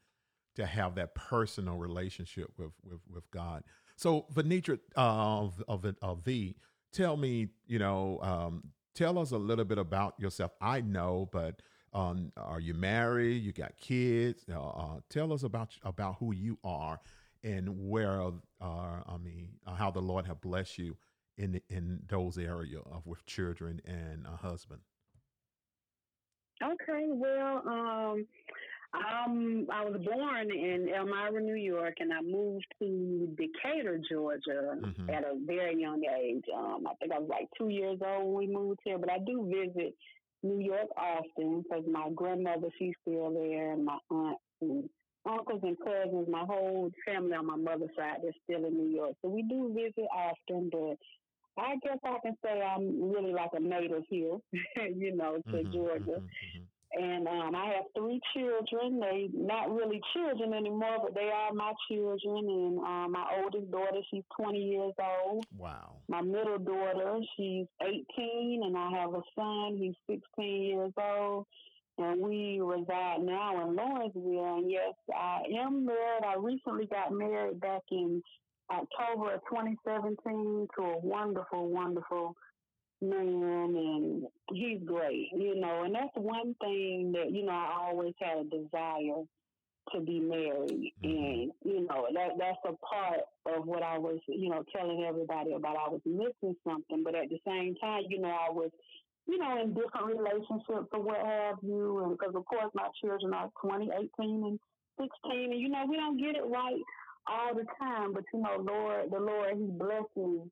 to 0.57 0.67
have 0.67 0.95
that 0.97 1.15
personal 1.15 1.77
relationship 1.77 2.51
with 2.59 2.73
with 2.85 3.01
with 3.11 3.31
God. 3.31 3.65
So 3.97 4.27
Venitra 4.35 4.79
uh, 4.97 5.01
of 5.01 5.63
of, 5.67 5.87
of 6.03 6.25
V, 6.25 6.57
tell 6.93 7.17
me, 7.17 7.49
you 7.67 7.79
know, 7.79 8.19
um, 8.23 8.65
tell 8.99 9.17
us 9.19 9.31
a 9.31 9.39
little 9.39 9.65
bit 9.65 9.79
about 9.79 10.15
yourself. 10.19 10.51
I 10.61 10.81
know, 10.81 11.29
but 11.31 11.63
um, 11.93 12.33
are 12.37 12.59
you 12.59 12.75
married? 12.75 13.43
You 13.45 13.53
got 13.53 13.77
kids? 13.77 14.45
Uh, 14.53 14.69
uh, 14.69 15.01
tell 15.09 15.33
us 15.33 15.45
about 15.45 15.71
about 15.85 16.17
who 16.19 16.35
you 16.35 16.59
are 16.65 17.01
and 17.45 17.89
where, 17.89 18.21
uh, 18.21 18.33
I 18.61 19.17
mean, 19.23 19.51
uh, 19.67 19.75
how 19.75 19.93
the 19.93 20.01
Lord 20.01 20.27
have 20.27 20.41
blessed 20.41 20.79
you 20.79 20.97
in 21.37 21.61
in 21.71 22.01
those 22.09 22.37
areas 22.37 22.83
of 22.91 23.07
with 23.07 23.25
children 23.25 23.81
and 23.87 24.27
a 24.27 24.37
husband. 24.37 24.81
Okay, 26.61 27.07
well, 27.09 27.63
um, 27.69 28.27
um, 28.95 29.67
I 29.71 29.85
was 29.85 30.01
born 30.03 30.51
in 30.51 30.89
Elmira, 30.89 31.43
New 31.43 31.57
York, 31.57 31.97
and 32.01 32.13
I 32.13 32.23
moved 32.23 32.67
to 32.81 33.29
Decatur, 33.37 34.01
Georgia, 34.11 34.77
mm-hmm. 34.81 35.11
at 35.11 35.25
a 35.25 35.35
very 35.45 35.79
young 35.79 36.03
age. 36.05 36.45
Um, 36.57 36.87
I 36.89 36.95
think 36.95 37.13
I 37.13 37.19
was 37.19 37.29
like 37.29 37.49
two 37.57 37.69
years 37.69 37.99
old 38.05 38.35
when 38.35 38.49
we 38.49 38.55
moved 38.55 38.81
here, 38.85 38.97
but 38.99 39.11
I 39.11 39.19
do 39.19 39.45
visit 39.47 39.95
New 40.43 40.61
York 40.61 40.89
often 40.97 41.63
because 41.63 41.85
my 41.91 42.09
grandmother, 42.15 42.69
she's 42.79 42.95
still 43.03 43.31
there, 43.31 43.73
and 43.73 43.85
my 43.85 43.99
aunt 44.11 44.39
and 44.63 44.89
uncles 45.29 45.61
and 45.63 45.77
cousins, 45.79 46.27
my 46.31 46.45
whole 46.47 46.91
family 47.05 47.35
on 47.35 47.47
my 47.47 47.57
mother's 47.57 47.91
side, 47.95 48.21
they're 48.23 48.33
still 48.45 48.67
in 48.67 48.75
New 48.75 48.97
York. 48.97 49.13
So 49.21 49.29
we 49.29 49.43
do 49.43 49.71
visit 49.75 50.09
often, 50.11 50.71
but 50.73 50.97
I 51.63 51.75
guess 51.83 51.99
I 52.05 52.17
can 52.23 52.37
say 52.43 52.63
I'm 52.63 53.13
really 53.13 53.33
like 53.33 53.51
a 53.53 53.61
native 53.61 54.05
here, 54.09 54.39
you 54.97 55.15
know, 55.15 55.43
to 55.51 55.53
mm-hmm, 55.53 55.73
Georgia. 55.73 56.01
Mm-hmm, 56.01 56.25
mm-hmm. 56.25 56.65
And 56.93 57.29
um, 57.29 57.55
I 57.55 57.67
have 57.77 57.85
three 57.95 58.21
children. 58.35 58.99
They 59.01 59.29
not 59.35 59.71
really 59.71 60.01
children 60.15 60.55
anymore, 60.55 60.99
but 61.03 61.15
they 61.15 61.31
are 61.31 61.53
my 61.53 61.73
children. 61.89 62.49
And 62.49 62.79
um, 62.79 63.13
my 63.13 63.27
oldest 63.43 63.71
daughter, 63.71 64.01
she's 64.11 64.25
20 64.41 64.59
years 64.59 64.95
old. 64.99 65.45
Wow. 65.57 65.97
My 66.09 66.23
middle 66.23 66.59
daughter, 66.59 67.21
she's 67.37 67.67
18, 67.83 68.63
and 68.65 68.77
I 68.77 68.91
have 69.01 69.13
a 69.13 69.21
son. 69.35 69.77
He's 69.77 69.95
16 70.09 70.63
years 70.63 70.93
old. 70.97 71.47
And 71.99 72.23
we 72.23 72.61
reside 72.63 73.21
now 73.21 73.69
in 73.69 73.77
Lawrenceville. 73.77 74.59
And 74.59 74.71
yes, 74.71 74.95
I 75.15 75.43
am 75.61 75.85
married. 75.85 76.25
I 76.25 76.37
recently 76.39 76.87
got 76.87 77.13
married 77.13 77.61
back 77.61 77.83
in 77.91 78.23
October 78.71 79.35
of 79.35 79.41
2017 79.51 80.69
to 80.77 80.83
a 80.83 80.99
wonderful, 80.99 81.69
wonderful 81.69 82.35
man 83.01 83.75
and 83.77 84.23
he's 84.53 84.81
great, 84.85 85.29
you 85.37 85.55
know, 85.61 85.85
and 85.85 85.95
that's 85.95 86.15
one 86.15 86.55
thing 86.61 87.13
that, 87.13 87.31
you 87.31 87.45
know, 87.45 87.53
I 87.53 87.89
always 87.89 88.15
had 88.21 88.39
a 88.39 88.45
desire 88.45 89.23
to 89.93 90.01
be 90.01 90.21
married 90.21 90.93
mm-hmm. 91.03 91.07
and, 91.07 91.53
you 91.65 91.87
know, 91.87 92.07
that 92.15 92.31
that's 92.39 92.59
a 92.65 92.77
part 92.85 93.21
of 93.47 93.67
what 93.67 93.83
I 93.83 93.99
was, 93.99 94.19
you 94.29 94.51
know, 94.51 94.65
telling 94.75 95.05
everybody 95.09 95.53
about 95.55 95.77
I 95.77 95.89
was 95.89 96.01
missing 96.05 96.57
something, 96.67 97.03
but 97.05 97.15
at 97.15 97.31
the 97.31 97.39
same 97.47 97.75
time, 97.77 98.03
you 98.09 98.21
know, 98.21 98.29
I 98.29 98.51
was 98.51 98.71
you 99.29 99.37
know, 99.37 99.61
in 99.61 99.75
different 99.75 100.07
relationships 100.07 100.89
or 100.91 101.03
what 101.03 101.19
have 101.19 101.57
you. 101.63 102.03
And 102.03 102.17
because, 102.17 102.35
of 102.35 102.47
course, 102.47 102.73
my 102.75 102.89
children 103.01 103.35
are 103.35 103.51
20, 103.63 103.91
18, 103.93 104.09
and 104.19 104.59
16. 104.99 105.53
And, 105.53 105.61
you 105.61 105.69
know, 105.69 105.85
we 105.87 105.97
don't 105.97 106.17
get 106.17 106.35
it 106.35 106.47
right 106.47 106.81
all 107.27 107.55
the 107.55 107.67
time. 107.79 108.15
But, 108.15 108.25
you 108.33 108.41
know, 108.41 108.57
Lord, 108.59 109.11
the 109.13 109.21
Lord, 109.21 109.55
He 109.55 109.67
blessed 109.67 110.17
me 110.17 110.51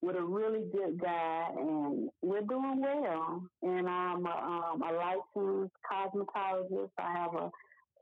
with 0.00 0.16
a 0.16 0.22
really 0.22 0.64
good 0.72 1.00
guy, 1.00 1.48
and 1.56 2.08
we're 2.22 2.42
doing 2.42 2.80
well. 2.80 3.42
And 3.62 3.88
I'm 3.88 4.26
a, 4.26 4.72
um, 4.72 4.82
a 4.82 4.92
licensed 4.92 5.74
cosmetologist. 5.90 6.90
I 6.98 7.12
have 7.12 7.34
a 7.34 7.50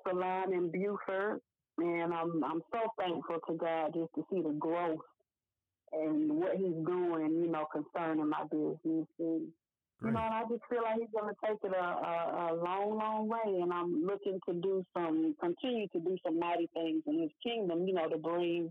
salon 0.07 0.53
in 0.53 0.71
Buford, 0.71 1.41
and 1.79 2.13
I'm 2.13 2.45
I'm 2.45 2.63
so 2.73 2.81
thankful 2.99 3.39
to 3.49 3.55
God 3.55 3.95
just 3.95 4.13
to 4.15 4.25
see 4.31 4.43
the 4.43 4.55
growth 4.59 5.01
and 5.93 6.31
what 6.31 6.57
He's 6.57 6.85
doing, 6.87 7.41
you 7.43 7.51
know, 7.51 7.67
concerning 7.73 8.29
my 8.29 8.45
business. 8.45 9.07
And, 9.19 9.49
Great. 9.99 10.11
You 10.11 10.19
know, 10.19 10.25
and 10.27 10.35
I 10.35 10.43
just 10.43 10.63
feel 10.69 10.83
like 10.83 11.01
he's 11.01 11.09
going 11.19 11.33
to 11.33 11.41
take 11.41 11.57
it 11.65 11.73
a, 11.75 11.83
a, 11.83 12.53
a 12.53 12.55
long, 12.63 12.99
long 12.99 13.29
way. 13.29 13.63
And 13.63 13.73
I'm 13.73 14.05
looking 14.05 14.39
to 14.47 14.53
do 14.53 14.85
some, 14.95 15.35
continue 15.41 15.89
to 15.89 15.99
do 15.99 16.19
some 16.23 16.39
mighty 16.39 16.69
things 16.75 17.03
in 17.07 17.23
his 17.23 17.31
kingdom, 17.43 17.89
you 17.89 17.95
know, 17.95 18.07
to 18.11 18.19
bring 18.19 18.71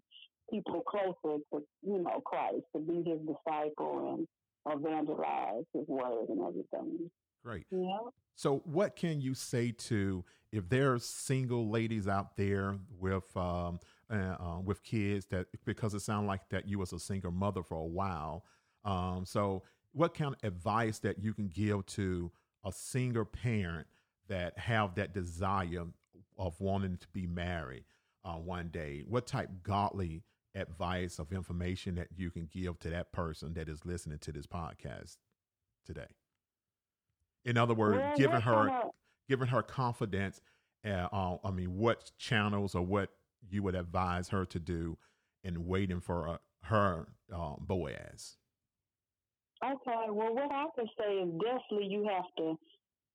people 0.50 0.82
closer 0.82 1.40
to, 1.54 1.64
you 1.82 2.00
know, 2.00 2.22
Christ, 2.26 2.64
to 2.76 2.82
be 2.82 3.10
his 3.10 3.20
disciple 3.22 4.16
and 4.16 4.28
evangelize 4.68 5.64
his 5.74 5.88
word 5.88 6.30
and 6.30 6.42
everything. 6.42 7.10
Great. 7.44 7.66
Yeah. 7.72 7.98
So, 8.36 8.62
what 8.66 8.96
can 8.96 9.22
you 9.22 9.34
say 9.34 9.72
to 9.72 10.24
if 10.52 10.70
there 10.70 10.94
are 10.94 11.00
single 11.00 11.70
ladies 11.70 12.08
out 12.08 12.38
there 12.38 12.76
with 13.00 13.36
um, 13.36 13.80
uh, 14.12 14.36
uh, 14.40 14.60
with 14.64 14.84
kids 14.84 15.26
that 15.28 15.48
because 15.66 15.94
it 15.94 16.02
sounds 16.02 16.28
like 16.28 16.48
that 16.50 16.68
you 16.68 16.80
was 16.80 16.94
a 16.94 17.00
single 17.00 17.32
mother 17.32 17.64
for 17.64 17.76
a 17.76 17.86
while. 17.86 18.46
Um, 18.84 19.26
so, 19.26 19.64
what 19.94 20.14
kind 20.14 20.36
of 20.36 20.48
advice 20.48 21.00
that 21.00 21.22
you 21.24 21.34
can 21.34 21.48
give 21.48 21.86
to 21.88 22.32
a 22.64 22.72
single 22.72 23.26
parent 23.26 23.88
that 24.28 24.58
have 24.58 24.96
that 24.96 25.14
desire 25.14 25.86
of 26.38 26.60
wanting 26.60 26.98
to 26.98 27.08
be 27.14 27.26
married 27.26 27.84
uh, 28.24 28.34
one 28.34 28.70
day? 28.70 29.04
What 29.08 29.28
type 29.28 29.50
godly 29.64 30.22
advice 30.56 31.20
of 31.20 31.32
information 31.32 31.96
that 31.96 32.08
you 32.16 32.32
can 32.32 32.50
give 32.52 32.80
to 32.80 32.90
that 32.90 33.12
person 33.12 33.54
that 33.54 33.70
is 33.70 33.86
listening 33.86 34.20
to 34.20 34.32
this 34.32 34.48
podcast 34.48 35.18
today? 35.86 36.08
In 37.44 37.58
other 37.58 37.74
words, 37.74 37.98
well, 37.98 38.18
giving 38.18 38.42
her 38.42 38.68
gonna... 38.68 38.90
giving 39.30 39.48
her 39.48 39.62
confidence. 39.62 40.42
Uh, 40.86 41.08
uh, 41.12 41.38
I 41.44 41.52
mean, 41.52 41.78
what 41.78 42.12
channels 42.18 42.76
or 42.76 42.82
what 42.82 43.10
you 43.50 43.64
would 43.64 43.76
advise 43.76 44.30
her 44.30 44.46
to 44.46 44.60
do 44.60 44.98
in 45.44 45.68
waiting 45.68 46.00
for 46.00 46.28
uh, 46.28 46.38
her 46.64 47.08
um, 47.34 47.58
Boaz? 47.60 48.38
Okay, 49.64 50.06
well, 50.10 50.34
what 50.34 50.52
I 50.52 50.66
can 50.76 50.88
say 50.98 51.14
is 51.18 51.30
definitely 51.40 51.88
you 51.88 52.08
have 52.10 52.26
to, 52.38 52.58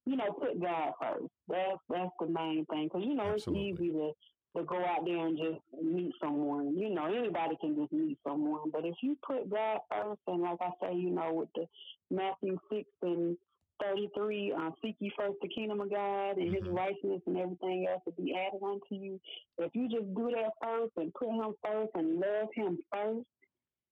you 0.06 0.16
know, 0.16 0.32
put 0.32 0.60
God 0.60 0.92
first. 1.00 1.26
That's 1.48 1.78
that's 1.88 2.10
the 2.18 2.26
main 2.26 2.64
thing 2.66 2.88
because 2.88 3.06
you 3.06 3.14
know 3.14 3.34
Absolutely. 3.34 3.70
it's 3.70 3.80
easy 3.80 3.92
to 3.92 4.12
to 4.56 4.64
go 4.64 4.76
out 4.76 5.04
there 5.04 5.26
and 5.26 5.38
just 5.38 5.60
meet 5.82 6.12
someone. 6.20 6.76
You 6.76 6.90
know, 6.90 7.06
anybody 7.06 7.56
can 7.60 7.76
just 7.76 7.92
meet 7.92 8.18
someone. 8.26 8.70
But 8.72 8.84
if 8.84 8.96
you 9.02 9.16
put 9.26 9.50
God 9.50 9.78
first, 9.90 10.20
and 10.26 10.42
like 10.42 10.58
I 10.60 10.70
say, 10.80 10.94
you 10.94 11.10
know, 11.10 11.32
with 11.32 11.48
the 11.54 11.66
Matthew 12.10 12.58
6 12.70 12.88
and 13.02 13.36
33, 13.82 14.52
uh, 14.52 14.70
seek 14.82 14.96
ye 14.98 15.12
first 15.16 15.36
the 15.40 15.48
kingdom 15.48 15.80
of 15.80 15.90
God 15.90 16.36
and 16.36 16.54
his 16.54 16.64
mm-hmm. 16.64 16.74
righteousness 16.74 17.22
and 17.26 17.38
everything 17.38 17.86
else 17.90 18.02
will 18.04 18.24
be 18.24 18.34
added 18.34 18.60
unto 18.62 18.94
you. 18.94 19.20
If 19.58 19.74
you 19.74 19.88
just 19.88 20.14
do 20.14 20.30
that 20.34 20.52
first 20.62 20.92
and 20.96 21.14
put 21.14 21.28
him 21.28 21.54
first 21.64 21.90
and 21.94 22.16
love 22.16 22.48
him 22.54 22.78
first, 22.92 23.26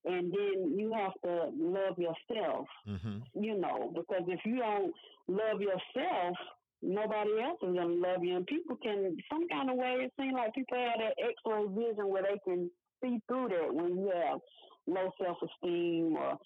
and 0.04 0.32
then 0.32 0.78
you 0.78 0.92
have 0.94 1.12
to 1.24 1.50
love 1.58 1.98
yourself, 1.98 2.66
mm-hmm. 2.88 3.18
you 3.42 3.58
know, 3.58 3.92
because 3.94 4.22
if 4.28 4.40
you 4.44 4.58
don't 4.58 4.92
love 5.26 5.60
yourself, 5.60 6.36
nobody 6.82 7.30
else 7.42 7.58
is 7.62 7.74
going 7.74 8.00
to 8.00 8.08
love 8.08 8.22
you. 8.22 8.36
And 8.36 8.46
people 8.46 8.76
can, 8.76 9.16
some 9.30 9.48
kind 9.48 9.70
of 9.70 9.76
way, 9.76 9.96
it 10.00 10.12
seems 10.18 10.34
like 10.34 10.54
people 10.54 10.76
have 10.76 10.98
that 10.98 11.14
x-ray 11.18 11.64
vision 11.68 12.08
where 12.08 12.22
they 12.22 12.38
can 12.44 12.70
see 13.02 13.20
through 13.28 13.48
that 13.48 13.74
when 13.74 13.98
you 13.98 14.12
have 14.14 14.38
low 14.86 15.10
self-esteem 15.22 16.16
or 16.16 16.38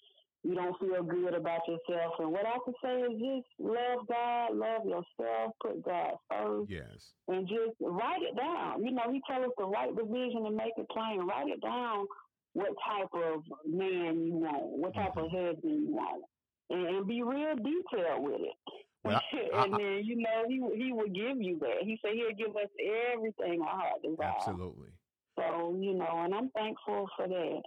you 0.43 0.55
don't 0.55 0.77
feel 0.77 1.01
good 1.03 1.33
about 1.33 1.61
yourself. 1.67 2.15
And 2.19 2.31
what 2.31 2.45
I 2.45 2.57
can 2.65 2.73
say 2.83 3.01
is 3.01 3.19
just 3.19 3.47
love 3.59 4.05
God, 4.09 4.55
love 4.55 4.85
yourself, 4.85 5.53
put 5.61 5.83
God 5.85 6.15
first. 6.29 6.69
Yes. 6.69 7.13
And 7.29 7.47
just 7.47 7.79
write 7.79 8.21
it 8.21 8.35
down. 8.35 8.83
You 8.83 8.91
know, 8.91 9.11
he 9.11 9.21
tells 9.25 9.45
us 9.45 9.51
to 9.57 9.65
write 9.65 9.95
the 9.95 10.03
vision 10.03 10.45
and 10.45 10.55
make 10.55 10.73
it 10.77 10.87
plain. 10.91 11.25
Write 11.25 11.47
it 11.47 11.61
down 11.61 12.07
what 12.53 12.75
type 12.85 13.09
of 13.13 13.43
man 13.65 14.19
you 14.19 14.33
want, 14.33 14.63
what 14.63 14.93
type 14.93 15.15
mm-hmm. 15.15 15.25
of 15.25 15.31
husband 15.31 15.87
you 15.87 15.95
want. 15.95 16.23
And, 16.69 16.87
and 16.87 17.07
be 17.07 17.23
real 17.23 17.55
detailed 17.55 18.23
with 18.23 18.41
it. 18.41 18.72
Well, 19.03 19.21
I, 19.53 19.63
and 19.63 19.75
I, 19.75 19.77
then 19.77 20.01
you 20.03 20.15
know 20.17 20.43
he 20.47 20.83
he 20.83 20.91
will 20.91 21.07
give 21.07 21.41
you 21.41 21.59
that. 21.59 21.83
He 21.83 21.99
said 22.01 22.11
he'll 22.13 22.35
give 22.35 22.55
us 22.55 22.69
everything 23.13 23.61
our 23.61 23.67
heart 23.67 24.01
desires. 24.01 24.35
Absolutely. 24.39 24.89
So 25.37 25.77
you 25.79 25.93
know, 25.93 26.21
and 26.23 26.33
I'm 26.33 26.49
thankful 26.49 27.07
for 27.15 27.27
that. 27.27 27.61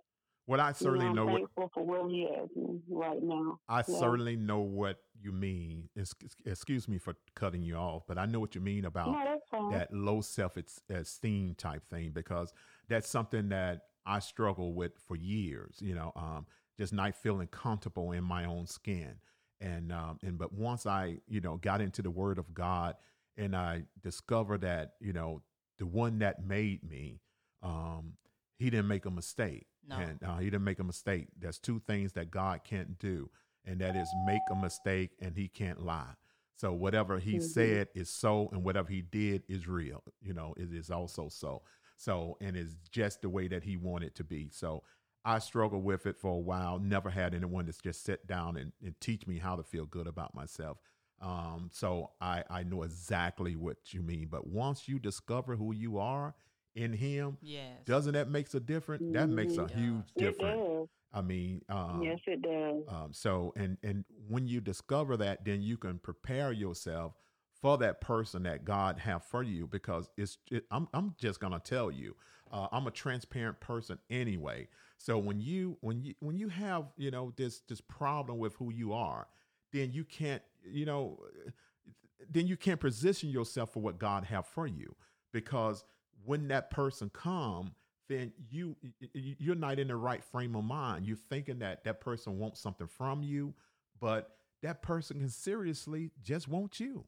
Well, 0.46 0.60
I 0.60 0.72
certainly 0.72 1.06
you 1.06 1.12
know, 1.12 1.26
know 1.26 1.46
what 1.56 1.72
for 1.74 1.84
where 1.84 2.08
he 2.08 2.22
has 2.22 2.48
right 2.88 3.20
now. 3.20 3.58
I 3.68 3.78
yeah. 3.78 3.98
certainly 3.98 4.36
know 4.36 4.60
what 4.60 4.98
you 5.20 5.32
mean. 5.32 5.88
Excuse 6.44 6.88
me 6.88 6.98
for 6.98 7.14
cutting 7.34 7.62
you 7.62 7.74
off, 7.74 8.04
but 8.06 8.16
I 8.16 8.26
know 8.26 8.38
what 8.38 8.54
you 8.54 8.60
mean 8.60 8.84
about 8.84 9.08
no, 9.52 9.70
that 9.72 9.92
low 9.92 10.20
self 10.20 10.56
esteem 10.88 11.54
type 11.56 11.84
thing 11.90 12.12
because 12.12 12.52
that's 12.88 13.08
something 13.08 13.48
that 13.48 13.82
I 14.06 14.20
struggled 14.20 14.76
with 14.76 14.92
for 15.08 15.16
years. 15.16 15.78
You 15.80 15.96
know, 15.96 16.12
um, 16.14 16.46
just 16.78 16.92
not 16.92 17.16
feeling 17.16 17.48
comfortable 17.48 18.12
in 18.12 18.22
my 18.22 18.44
own 18.44 18.66
skin 18.66 19.16
and 19.60 19.92
um, 19.92 20.18
and 20.22 20.38
but 20.38 20.52
once 20.52 20.86
I 20.86 21.18
you 21.28 21.40
know 21.40 21.56
got 21.56 21.80
into 21.80 22.02
the 22.02 22.10
Word 22.10 22.38
of 22.38 22.52
God 22.54 22.96
and 23.36 23.54
I 23.54 23.84
discovered 24.02 24.62
that 24.62 24.92
you 25.00 25.12
know 25.12 25.42
the 25.78 25.86
one 25.86 26.18
that 26.20 26.44
made 26.44 26.82
me, 26.88 27.20
um, 27.62 28.14
he 28.58 28.70
didn't 28.70 28.88
make 28.88 29.04
a 29.04 29.10
mistake, 29.10 29.66
no. 29.88 29.96
and 29.96 30.22
uh, 30.22 30.38
he 30.38 30.46
didn't 30.46 30.64
make 30.64 30.78
a 30.78 30.84
mistake. 30.84 31.28
There's 31.38 31.58
two 31.58 31.80
things 31.86 32.12
that 32.12 32.30
God 32.30 32.60
can't 32.64 32.98
do, 32.98 33.30
and 33.64 33.80
that 33.80 33.96
is 33.96 34.08
make 34.26 34.40
a 34.50 34.54
mistake 34.54 35.10
and 35.20 35.36
he 35.36 35.48
can't 35.48 35.84
lie. 35.84 36.14
So 36.56 36.72
whatever 36.72 37.18
he 37.18 37.34
mm-hmm. 37.34 37.44
said 37.44 37.88
is 37.94 38.08
so, 38.08 38.48
and 38.52 38.64
whatever 38.64 38.90
he 38.90 39.02
did 39.02 39.42
is 39.48 39.68
real. 39.68 40.02
You 40.22 40.32
know, 40.32 40.54
it 40.56 40.72
is 40.72 40.90
also 40.90 41.28
so. 41.28 41.62
So, 41.98 42.36
and 42.40 42.56
it's 42.56 42.74
just 42.90 43.22
the 43.22 43.28
way 43.28 43.48
that 43.48 43.62
he 43.62 43.76
wanted 43.76 44.14
to 44.16 44.24
be. 44.24 44.48
So 44.52 44.82
I 45.26 45.40
struggled 45.40 45.84
with 45.84 46.06
it 46.06 46.16
for 46.16 46.30
a 46.30 46.38
while. 46.38 46.78
Never 46.78 47.10
had 47.10 47.34
anyone 47.34 47.66
to 47.66 47.74
just 47.82 48.04
sit 48.04 48.26
down 48.28 48.56
and, 48.56 48.72
and 48.82 48.94
teach 49.00 49.26
me 49.26 49.38
how 49.38 49.56
to 49.56 49.64
feel 49.64 49.84
good 49.84 50.06
about 50.06 50.34
myself. 50.34 50.78
Um, 51.20 51.70
so 51.72 52.10
I, 52.20 52.44
I 52.48 52.62
know 52.62 52.84
exactly 52.84 53.56
what 53.56 53.78
you 53.90 54.02
mean. 54.02 54.28
But 54.30 54.46
once 54.46 54.88
you 54.88 55.00
discover 55.00 55.56
who 55.56 55.74
you 55.74 55.98
are 55.98 56.34
in 56.76 56.92
Him, 56.92 57.38
yes. 57.42 57.72
doesn't 57.84 58.12
that 58.12 58.30
makes 58.30 58.54
a 58.54 58.60
difference? 58.60 59.02
That 59.12 59.28
makes 59.28 59.54
a 59.54 59.64
mm-hmm. 59.64 59.78
huge 59.78 60.14
difference. 60.16 60.88
I 61.12 61.22
mean, 61.22 61.62
um, 61.70 62.02
yes, 62.04 62.18
it 62.26 62.42
does. 62.42 62.84
Um, 62.88 63.12
so, 63.12 63.52
and 63.56 63.78
and 63.82 64.04
when 64.28 64.46
you 64.46 64.60
discover 64.60 65.16
that, 65.16 65.44
then 65.44 65.62
you 65.62 65.76
can 65.76 65.98
prepare 65.98 66.52
yourself 66.52 67.14
for 67.60 67.78
that 67.78 68.00
person 68.00 68.42
that 68.42 68.64
God 68.64 68.98
have 68.98 69.24
for 69.24 69.42
you. 69.42 69.66
Because 69.66 70.10
it's, 70.16 70.38
it, 70.50 70.64
I'm 70.70 70.86
I'm 70.92 71.14
just 71.18 71.40
gonna 71.40 71.60
tell 71.60 71.90
you, 71.90 72.14
uh, 72.52 72.68
I'm 72.72 72.86
a 72.86 72.90
transparent 72.90 73.60
person 73.60 73.98
anyway. 74.10 74.68
So 74.98 75.18
when 75.18 75.40
you 75.40 75.76
when 75.80 76.02
you 76.02 76.14
when 76.20 76.38
you 76.38 76.48
have 76.48 76.86
you 76.96 77.10
know 77.10 77.32
this 77.36 77.60
this 77.68 77.80
problem 77.80 78.38
with 78.38 78.54
who 78.56 78.72
you 78.72 78.92
are, 78.92 79.26
then 79.72 79.92
you 79.92 80.04
can't 80.04 80.42
you 80.64 80.86
know 80.86 81.18
then 82.30 82.46
you 82.46 82.56
can't 82.56 82.80
position 82.80 83.28
yourself 83.30 83.72
for 83.72 83.80
what 83.80 83.98
God 83.98 84.24
have 84.24 84.46
for 84.46 84.66
you 84.66 84.94
because 85.32 85.84
when 86.24 86.48
that 86.48 86.70
person 86.70 87.10
come 87.12 87.72
then 88.08 88.32
you 88.50 88.76
you're 89.12 89.54
not 89.54 89.78
in 89.78 89.88
the 89.88 89.96
right 89.96 90.24
frame 90.24 90.54
of 90.56 90.64
mind 90.64 91.06
you're 91.06 91.16
thinking 91.16 91.58
that 91.58 91.84
that 91.84 92.00
person 92.00 92.38
wants 92.38 92.60
something 92.60 92.86
from 92.86 93.22
you 93.22 93.52
but 94.00 94.36
that 94.62 94.82
person 94.82 95.18
can 95.18 95.28
seriously 95.28 96.10
just 96.22 96.48
want 96.48 96.80
you 96.80 97.04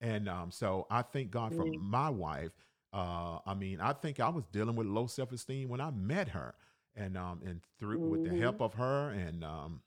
And 0.00 0.28
um, 0.28 0.50
so 0.50 0.86
I 0.90 1.02
thank 1.02 1.30
God 1.30 1.54
for 1.54 1.64
my 1.80 2.10
wife. 2.10 2.50
Uh, 2.92 3.38
I 3.46 3.54
mean, 3.54 3.80
I 3.80 3.92
think 3.92 4.20
I 4.20 4.28
was 4.28 4.44
dealing 4.52 4.76
with 4.76 4.86
low 4.86 5.06
self 5.06 5.32
esteem 5.32 5.68
when 5.68 5.80
I 5.80 5.90
met 5.90 6.28
her, 6.28 6.54
and 6.94 7.16
um, 7.16 7.40
and 7.44 7.60
through 7.78 8.00
with 8.00 8.24
the 8.24 8.36
help 8.36 8.60
of 8.60 8.74
her 8.74 9.10
and 9.10 9.44
um, 9.44 9.80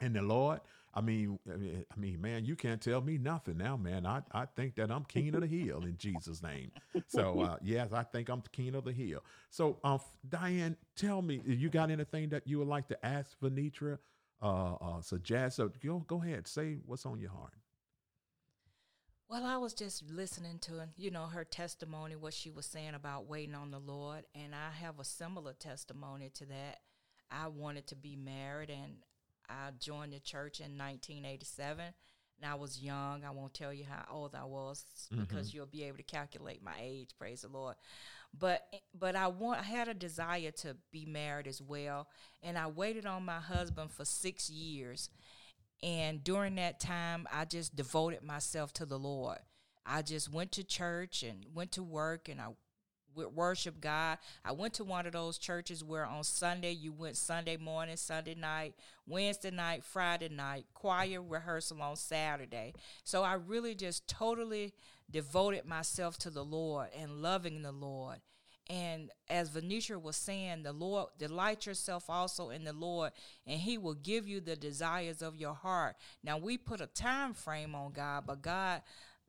and 0.00 0.14
the 0.14 0.22
Lord. 0.22 0.60
I 0.96 1.00
mean, 1.00 1.40
I 1.52 1.56
mean, 1.56 1.84
I 1.92 2.00
mean, 2.00 2.20
man, 2.20 2.44
you 2.44 2.54
can't 2.54 2.80
tell 2.80 3.00
me 3.00 3.18
nothing 3.18 3.56
now, 3.58 3.76
man. 3.76 4.06
I, 4.06 4.22
I 4.30 4.46
think 4.46 4.76
that 4.76 4.92
I'm 4.92 5.04
king 5.04 5.34
of 5.34 5.40
the 5.40 5.46
hill 5.48 5.82
in 5.82 5.96
Jesus' 5.96 6.40
name. 6.40 6.70
So 7.08 7.40
uh, 7.40 7.56
yes, 7.62 7.92
I 7.92 8.04
think 8.04 8.28
I'm 8.28 8.42
king 8.52 8.76
of 8.76 8.84
the 8.84 8.92
hill. 8.92 9.20
So, 9.50 9.78
uh, 9.82 9.98
Dianne, 10.28 10.76
tell 10.94 11.20
me, 11.20 11.42
you 11.44 11.68
got 11.68 11.90
anything 11.90 12.28
that 12.28 12.46
you 12.46 12.60
would 12.60 12.68
like 12.68 12.86
to 12.88 13.06
ask 13.06 13.36
Venitra, 13.40 13.98
uh, 14.40 14.74
uh, 14.74 15.00
suggest? 15.00 15.56
So 15.56 15.72
go 15.84 16.04
go 16.06 16.22
ahead, 16.22 16.46
say 16.46 16.78
what's 16.86 17.06
on 17.06 17.18
your 17.18 17.30
heart. 17.30 17.54
Well, 19.28 19.44
I 19.44 19.56
was 19.56 19.72
just 19.72 20.08
listening 20.10 20.58
to, 20.60 20.88
you 20.96 21.10
know, 21.10 21.26
her 21.26 21.44
testimony, 21.44 22.14
what 22.14 22.34
she 22.34 22.50
was 22.50 22.66
saying 22.66 22.94
about 22.94 23.26
waiting 23.26 23.54
on 23.54 23.70
the 23.70 23.78
Lord, 23.78 24.24
and 24.34 24.54
I 24.54 24.70
have 24.82 25.00
a 25.00 25.04
similar 25.04 25.54
testimony 25.54 26.30
to 26.34 26.46
that. 26.46 26.80
I 27.30 27.48
wanted 27.48 27.86
to 27.88 27.96
be 27.96 28.16
married, 28.16 28.70
and 28.70 28.96
I 29.48 29.70
joined 29.78 30.12
the 30.12 30.20
church 30.20 30.60
in 30.60 30.78
1987. 30.78 31.84
And 32.42 32.50
I 32.50 32.56
was 32.56 32.80
young. 32.80 33.24
I 33.24 33.30
won't 33.30 33.54
tell 33.54 33.72
you 33.72 33.84
how 33.88 34.04
old 34.12 34.34
I 34.34 34.44
was 34.44 34.84
mm-hmm. 35.12 35.22
because 35.22 35.54
you'll 35.54 35.66
be 35.66 35.84
able 35.84 35.98
to 35.98 36.02
calculate 36.02 36.62
my 36.62 36.74
age. 36.80 37.10
Praise 37.16 37.42
the 37.42 37.48
Lord. 37.48 37.76
But 38.36 38.62
but 38.98 39.14
I 39.14 39.28
want 39.28 39.60
I 39.60 39.62
had 39.62 39.86
a 39.86 39.94
desire 39.94 40.50
to 40.50 40.76
be 40.90 41.06
married 41.06 41.46
as 41.46 41.62
well, 41.62 42.08
and 42.42 42.58
I 42.58 42.66
waited 42.66 43.06
on 43.06 43.24
my 43.24 43.38
husband 43.38 43.92
for 43.92 44.04
six 44.04 44.50
years. 44.50 45.08
And 45.84 46.24
during 46.24 46.54
that 46.54 46.80
time, 46.80 47.28
I 47.30 47.44
just 47.44 47.76
devoted 47.76 48.22
myself 48.22 48.72
to 48.74 48.86
the 48.86 48.98
Lord. 48.98 49.38
I 49.84 50.00
just 50.00 50.32
went 50.32 50.50
to 50.52 50.64
church 50.64 51.22
and 51.22 51.44
went 51.54 51.72
to 51.72 51.82
work 51.82 52.30
and 52.30 52.40
I 52.40 52.48
worship 53.14 53.82
God. 53.82 54.16
I 54.46 54.52
went 54.52 54.72
to 54.74 54.84
one 54.84 55.06
of 55.06 55.12
those 55.12 55.36
churches 55.36 55.84
where 55.84 56.06
on 56.06 56.24
Sunday 56.24 56.72
you 56.72 56.90
went 56.90 57.18
Sunday 57.18 57.58
morning, 57.58 57.98
Sunday 57.98 58.34
night, 58.34 58.74
Wednesday 59.06 59.50
night, 59.50 59.84
Friday 59.84 60.30
night, 60.30 60.64
choir 60.72 61.20
rehearsal 61.20 61.82
on 61.82 61.96
Saturday. 61.96 62.72
So 63.04 63.22
I 63.22 63.34
really 63.34 63.74
just 63.74 64.08
totally 64.08 64.72
devoted 65.10 65.66
myself 65.66 66.16
to 66.20 66.30
the 66.30 66.44
Lord 66.44 66.88
and 66.98 67.20
loving 67.20 67.60
the 67.60 67.72
Lord. 67.72 68.20
And 68.70 69.10
as 69.28 69.50
Venitra 69.50 70.00
was 70.00 70.16
saying, 70.16 70.62
the 70.62 70.72
Lord, 70.72 71.08
delight 71.18 71.66
yourself 71.66 72.08
also 72.08 72.48
in 72.48 72.64
the 72.64 72.72
Lord, 72.72 73.12
and 73.46 73.60
He 73.60 73.76
will 73.76 73.94
give 73.94 74.26
you 74.26 74.40
the 74.40 74.56
desires 74.56 75.20
of 75.20 75.36
your 75.36 75.54
heart. 75.54 75.96
Now, 76.22 76.38
we 76.38 76.56
put 76.56 76.80
a 76.80 76.86
time 76.86 77.34
frame 77.34 77.74
on 77.74 77.92
God, 77.92 78.24
but 78.26 78.40
God, 78.40 78.80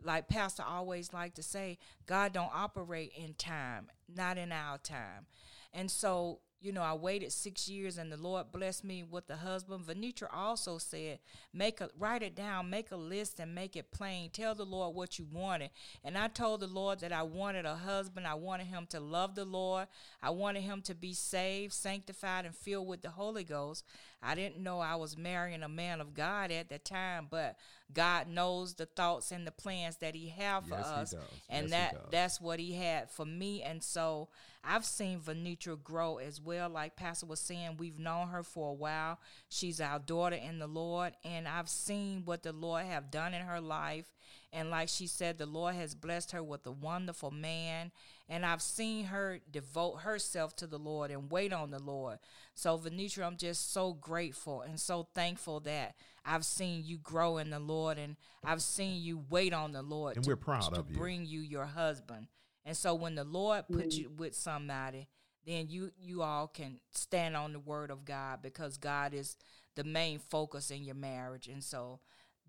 like 0.01 0.29
Pastor 0.29 0.63
always 0.63 1.11
like 1.13 1.33
to 1.35 1.43
say, 1.43 1.77
God 2.05 2.31
don't 2.31 2.51
operate 2.53 3.11
in 3.17 3.33
time, 3.33 3.87
not 4.13 4.37
in 4.37 4.51
our 4.51 4.77
time. 4.77 5.25
And 5.73 5.91
so, 5.91 6.39
you 6.65 6.71
know, 6.71 6.81
I 6.81 6.93
waited 6.93 7.31
six 7.31 7.69
years 7.69 7.99
and 7.99 8.11
the 8.11 8.17
Lord 8.17 8.51
blessed 8.51 8.83
me 8.83 9.03
with 9.03 9.29
a 9.29 9.35
husband. 9.35 9.85
Venitra 9.85 10.27
also 10.33 10.79
said, 10.79 11.19
make 11.53 11.79
a 11.79 11.89
write 11.99 12.23
it 12.23 12.35
down, 12.35 12.71
make 12.71 12.91
a 12.91 12.95
list 12.95 13.39
and 13.39 13.53
make 13.53 13.75
it 13.75 13.91
plain. 13.91 14.31
Tell 14.31 14.55
the 14.55 14.65
Lord 14.65 14.95
what 14.95 15.19
you 15.19 15.27
wanted. 15.31 15.69
And 16.03 16.17
I 16.17 16.27
told 16.27 16.61
the 16.61 16.67
Lord 16.67 17.01
that 17.01 17.13
I 17.13 17.21
wanted 17.21 17.65
a 17.65 17.75
husband. 17.75 18.25
I 18.25 18.33
wanted 18.33 18.65
him 18.65 18.87
to 18.89 18.99
love 18.99 19.35
the 19.35 19.45
Lord. 19.45 19.87
I 20.23 20.31
wanted 20.31 20.63
him 20.63 20.81
to 20.83 20.95
be 20.95 21.13
saved, 21.13 21.73
sanctified, 21.73 22.45
and 22.45 22.55
filled 22.55 22.87
with 22.87 23.03
the 23.03 23.11
Holy 23.11 23.43
Ghost. 23.43 23.85
I 24.23 24.33
didn't 24.33 24.63
know 24.63 24.79
I 24.79 24.95
was 24.95 25.15
marrying 25.15 25.61
a 25.61 25.69
man 25.69 26.01
of 26.01 26.15
God 26.15 26.51
at 26.51 26.69
the 26.69 26.79
time, 26.79 27.27
but 27.29 27.57
God 27.93 28.27
knows 28.27 28.73
the 28.73 28.87
thoughts 28.87 29.31
and 29.31 29.45
the 29.45 29.51
plans 29.51 29.97
that 29.97 30.15
He 30.15 30.29
have 30.29 30.65
for 30.65 30.75
Yes, 30.75 30.85
us, 30.87 31.15
and 31.47 31.69
Yes, 31.69 31.71
that 31.71 32.11
that's 32.11 32.41
what 32.41 32.59
He 32.59 32.73
had 32.73 33.11
for 33.11 33.25
me. 33.25 33.61
And 33.61 33.83
so 33.83 34.29
I've 34.67 34.85
seen 34.85 35.19
Venitra 35.19 35.81
grow 35.81 36.17
as 36.17 36.41
well. 36.41 36.69
Like 36.69 36.95
Pastor 36.95 37.25
was 37.25 37.39
saying, 37.39 37.77
we've 37.77 37.99
known 37.99 38.29
her 38.29 38.43
for 38.43 38.71
a 38.71 38.73
while. 38.73 39.19
She's 39.49 39.79
our 39.79 39.99
daughter 39.99 40.35
in 40.35 40.59
the 40.59 40.67
Lord, 40.67 41.13
and 41.23 41.47
I've 41.47 41.69
seen 41.69 42.23
what 42.25 42.43
the 42.43 42.53
Lord 42.53 42.85
have 42.85 43.11
done 43.11 43.33
in 43.33 43.41
her 43.41 43.61
life. 43.61 44.05
And 44.51 44.69
like 44.69 44.87
she 44.89 45.05
said, 45.07 45.37
the 45.37 45.45
Lord 45.45 45.75
has 45.75 45.95
blessed 45.95 46.31
her 46.31 46.41
with 46.41 46.65
a 46.65 46.71
wonderful 46.71 47.29
man. 47.31 47.91
And 48.29 48.45
I've 48.45 48.61
seen 48.61 49.05
her 49.05 49.39
devote 49.51 49.97
herself 49.97 50.55
to 50.57 50.67
the 50.67 50.79
Lord 50.79 51.11
and 51.11 51.29
wait 51.29 51.51
on 51.53 51.71
the 51.71 51.81
Lord. 51.81 52.17
So, 52.53 52.77
Venitra, 52.77 53.25
I'm 53.25 53.37
just 53.37 53.71
so 53.73 53.93
grateful 53.93 54.61
and 54.61 54.79
so 54.79 55.07
thankful 55.13 55.59
that 55.61 55.95
I've 56.25 56.45
seen 56.45 56.83
you 56.85 56.97
grow 56.97 57.37
in 57.37 57.49
the 57.49 57.59
Lord 57.59 57.97
and 57.97 58.15
I've 58.43 58.61
seen 58.61 59.01
you 59.03 59.23
wait 59.29 59.53
on 59.53 59.73
the 59.73 59.81
Lord 59.83 60.15
And 60.15 60.23
to, 60.23 60.29
we're 60.31 60.37
proud 60.37 60.73
to 60.73 60.79
of 60.79 60.89
you. 60.89 60.95
bring 60.97 61.25
you 61.25 61.41
your 61.41 61.65
husband. 61.65 62.27
And 62.65 62.75
so 62.75 62.95
when 62.95 63.15
the 63.15 63.23
Lord 63.23 63.65
puts 63.71 63.95
mm. 63.95 63.99
you 63.99 64.11
with 64.17 64.35
somebody, 64.35 65.07
then 65.45 65.67
you 65.69 65.91
you 65.97 66.23
all 66.23 66.47
can 66.47 66.79
stand 66.91 67.35
on 67.35 67.53
the 67.53 67.59
word 67.59 67.91
of 67.91 68.05
God 68.05 68.39
because 68.41 68.77
God 68.77 69.13
is 69.13 69.37
the 69.75 69.83
main 69.83 70.19
focus 70.19 70.71
in 70.71 70.83
your 70.83 70.95
marriage. 70.95 71.47
And 71.47 71.63
so 71.63 71.99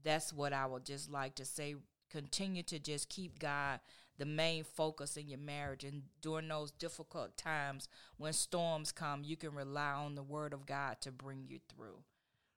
that's 0.03 0.33
what 0.33 0.53
I 0.53 0.67
would 0.67 0.85
just 0.85 1.11
like 1.11 1.35
to 1.37 1.45
say. 1.45 1.77
Continue 2.09 2.63
to 2.63 2.79
just 2.79 3.09
keep 3.09 3.39
God 3.39 3.81
the 4.19 4.25
main 4.25 4.65
focus 4.65 5.17
in 5.17 5.29
your 5.29 5.39
marriage. 5.39 5.85
And 5.85 6.05
during 6.23 6.49
those 6.49 6.71
difficult 6.71 7.37
times 7.37 7.89
when 8.17 8.33
storms 8.33 8.93
come, 8.93 9.23
you 9.25 9.37
can 9.37 9.53
rely 9.53 9.93
on 9.93 10.15
the 10.15 10.23
word 10.23 10.53
of 10.53 10.67
God 10.67 11.01
to 11.03 11.13
bring 11.13 11.45
you 11.47 11.59
through. 11.69 11.99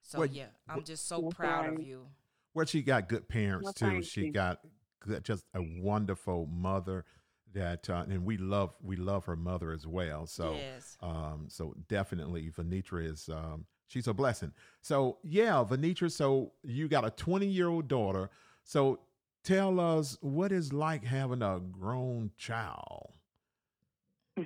So 0.02 0.20
Well, 0.20 0.28
yeah, 0.28 0.46
I'm 0.68 0.84
just 0.84 1.06
so 1.06 1.20
That's 1.22 1.34
proud 1.34 1.68
of 1.68 1.82
you. 1.82 2.06
Well, 2.54 2.66
she 2.66 2.82
got 2.82 3.08
good 3.08 3.28
parents 3.28 3.64
Well, 3.64 3.72
too. 3.72 4.02
She 4.02 4.26
you. 4.26 4.32
got 4.32 4.60
good, 5.00 5.24
just 5.24 5.44
a 5.54 5.62
wonderful 5.80 6.46
mother 6.46 7.04
that, 7.54 7.88
uh, 7.90 8.04
and 8.08 8.24
we 8.24 8.36
love 8.36 8.74
we 8.82 8.96
love 8.96 9.24
her 9.26 9.36
mother 9.36 9.72
as 9.72 9.86
well. 9.86 10.26
So, 10.26 10.54
Yes. 10.54 10.96
um, 11.02 11.46
so 11.48 11.74
definitely 11.88 12.50
Venitra 12.50 13.04
is 13.06 13.28
um, 13.28 13.66
she's 13.88 14.06
a 14.08 14.14
blessing. 14.14 14.52
So 14.82 15.18
yeah, 15.22 15.64
Venitra. 15.68 16.10
So 16.10 16.52
you 16.62 16.88
got 16.88 17.04
a 17.04 17.10
twenty 17.10 17.46
year 17.46 17.68
old 17.68 17.88
daughter. 17.88 18.30
So 18.64 19.00
tell 19.42 19.80
us 19.80 20.16
what 20.20 20.52
is 20.52 20.72
like 20.72 21.04
having 21.04 21.42
a 21.42 21.60
grown 21.60 22.30
child. 22.36 23.12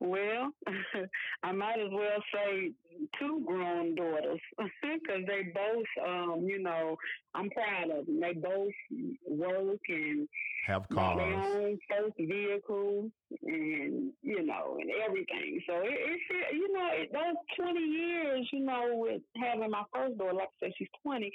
well, 0.00 0.50
I 1.42 1.52
might 1.52 1.78
as 1.78 1.90
well 1.92 2.22
say 2.34 2.72
two 3.18 3.42
grown 3.46 3.94
daughters 3.94 4.40
because 4.58 5.22
they 5.26 5.52
both, 5.54 6.06
um, 6.06 6.44
you 6.46 6.62
know, 6.62 6.96
I'm 7.34 7.50
proud 7.50 7.90
of 7.90 8.06
them. 8.06 8.20
They 8.20 8.32
both 8.32 8.72
work 9.28 9.80
and 9.88 10.28
Have 10.66 10.88
got 10.88 11.16
their 11.16 11.32
cars. 11.34 11.46
own 11.54 11.78
first 11.88 12.16
vehicle 12.18 13.10
and, 13.42 14.12
you 14.22 14.44
know, 14.46 14.78
and 14.80 14.90
everything. 15.06 15.60
So 15.68 15.74
it, 15.76 15.90
it's, 15.92 16.52
you 16.52 16.72
know, 16.72 16.88
it, 16.92 17.12
those 17.12 17.36
20 17.58 17.78
years, 17.80 18.48
you 18.52 18.60
know, 18.60 18.88
with 18.94 19.22
having 19.36 19.70
my 19.70 19.82
first 19.94 20.18
daughter, 20.18 20.34
like 20.34 20.48
I 20.62 20.66
said, 20.66 20.72
she's 20.78 20.88
20, 21.02 21.30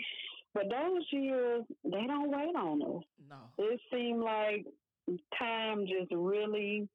but 0.54 0.64
those 0.70 1.04
years, 1.12 1.64
they 1.84 2.06
don't 2.08 2.32
wait 2.32 2.56
on 2.56 2.82
us. 2.82 3.04
No. 3.30 3.36
it 3.58 3.80
seemed 3.92 4.22
like 4.22 4.66
time 5.38 5.86
just 5.86 6.12
really 6.12 6.88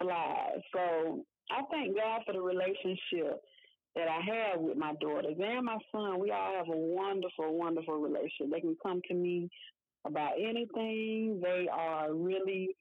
flies. 0.00 0.60
So 0.72 1.24
I 1.50 1.62
thank 1.70 1.96
God 1.96 2.22
for 2.26 2.32
the 2.32 2.40
relationship 2.40 3.42
that 3.94 4.08
I 4.08 4.20
have 4.20 4.60
with 4.60 4.76
my 4.76 4.94
daughters 5.00 5.36
and 5.38 5.64
my 5.64 5.78
son. 5.92 6.18
We 6.18 6.30
all 6.30 6.54
have 6.56 6.68
a 6.68 6.76
wonderful, 6.76 7.56
wonderful 7.56 8.00
relationship. 8.00 8.50
They 8.52 8.60
can 8.60 8.76
come 8.82 9.00
to 9.08 9.14
me 9.14 9.48
about 10.06 10.32
anything. 10.38 11.40
They 11.42 11.68
are 11.72 12.12
really 12.12 12.76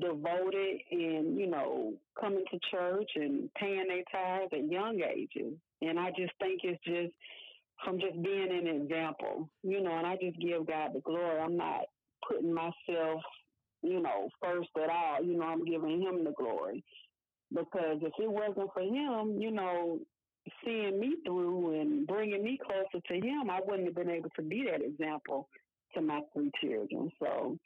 devoted 0.00 0.80
in, 0.90 1.36
you 1.38 1.46
know, 1.46 1.94
coming 2.20 2.44
to 2.50 2.58
church 2.70 3.10
and 3.14 3.52
paying 3.54 3.86
their 3.88 4.02
tithes 4.10 4.52
at 4.52 4.70
young 4.70 5.00
ages. 5.00 5.54
And 5.82 5.98
I 5.98 6.10
just 6.10 6.32
think 6.40 6.60
it's 6.64 6.82
just 6.84 7.14
from 7.84 8.00
just 8.00 8.20
being 8.22 8.48
an 8.50 8.66
example, 8.66 9.48
you 9.62 9.82
know, 9.82 9.96
and 9.96 10.06
I 10.06 10.16
just 10.16 10.38
give 10.38 10.66
God 10.66 10.92
the 10.94 11.00
glory. 11.00 11.38
I'm 11.38 11.56
not 11.56 11.82
putting 12.26 12.52
myself, 12.52 13.22
you 13.82 14.00
know, 14.00 14.28
first 14.42 14.70
at 14.82 14.90
all. 14.90 15.22
You 15.22 15.38
know, 15.38 15.46
I'm 15.46 15.64
giving 15.64 16.02
him 16.02 16.24
the 16.24 16.32
glory. 16.32 16.84
Because 17.52 17.98
if 18.02 18.12
it 18.18 18.30
wasn't 18.30 18.70
for 18.74 18.82
him, 18.82 19.40
you 19.40 19.50
know, 19.52 20.00
seeing 20.64 20.98
me 20.98 21.16
through 21.24 21.80
and 21.80 22.06
bringing 22.06 22.42
me 22.42 22.58
closer 22.64 23.02
to 23.06 23.14
him, 23.14 23.50
I 23.50 23.60
wouldn't 23.64 23.86
have 23.86 23.94
been 23.94 24.10
able 24.10 24.30
to 24.36 24.42
be 24.42 24.66
that 24.70 24.84
example 24.84 25.48
to 25.94 26.00
my 26.00 26.20
three 26.34 26.50
children. 26.60 27.10
So 27.20 27.56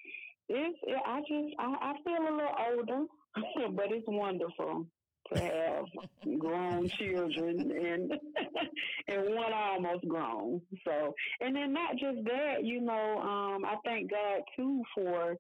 it's, 0.49 0.79
it, 0.83 0.99
I 1.07 1.21
just, 1.21 1.55
I, 1.59 1.75
I 1.81 1.93
feel 2.05 2.29
a 2.29 2.35
little 2.35 2.51
older, 2.77 3.07
but 3.77 3.87
it's 3.91 4.07
wonderful 4.07 4.87
to 5.33 5.41
have 5.41 5.85
grown 6.39 6.89
children 6.89 7.71
and 7.71 8.13
and 9.09 9.35
one 9.35 9.53
almost 9.53 10.07
grown. 10.09 10.61
So 10.85 11.15
and 11.41 11.55
then 11.55 11.73
not 11.73 11.93
just 11.93 12.25
that, 12.25 12.65
you 12.65 12.81
know, 12.81 13.21
um, 13.21 13.65
I 13.65 13.77
thank 13.85 14.11
God 14.11 14.43
too 14.57 14.83
for 14.95 15.37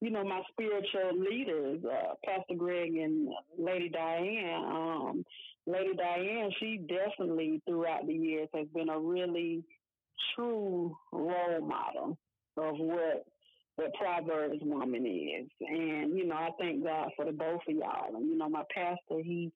you 0.00 0.10
know 0.10 0.24
my 0.24 0.42
spiritual 0.50 1.18
leaders, 1.18 1.84
uh, 1.84 2.14
Pastor 2.24 2.54
Greg 2.56 2.94
and 2.96 3.28
Lady 3.58 3.90
Dianne. 3.90 4.64
Um, 4.64 5.24
Lady 5.66 5.92
Dianne, 5.94 6.50
she 6.58 6.78
definitely 6.88 7.62
throughout 7.66 8.06
the 8.06 8.14
years 8.14 8.48
has 8.54 8.66
been 8.74 8.88
a 8.88 8.98
really 8.98 9.62
true 10.34 10.96
role 11.12 11.60
model. 11.60 12.18
of 12.56 12.76
what 12.78 13.24
what 13.76 13.94
Proverbs 13.94 14.58
woman 14.62 15.06
is. 15.06 15.48
And, 15.60 16.16
you 16.16 16.26
know, 16.26 16.34
I 16.34 16.50
thank 16.58 16.84
God 16.84 17.10
for 17.16 17.24
the 17.24 17.32
both 17.32 17.60
of 17.66 17.74
y'all. 17.74 18.14
And, 18.14 18.28
you 18.28 18.36
know, 18.36 18.48
my 18.48 18.64
pastor, 18.74 19.22
he, 19.22 19.50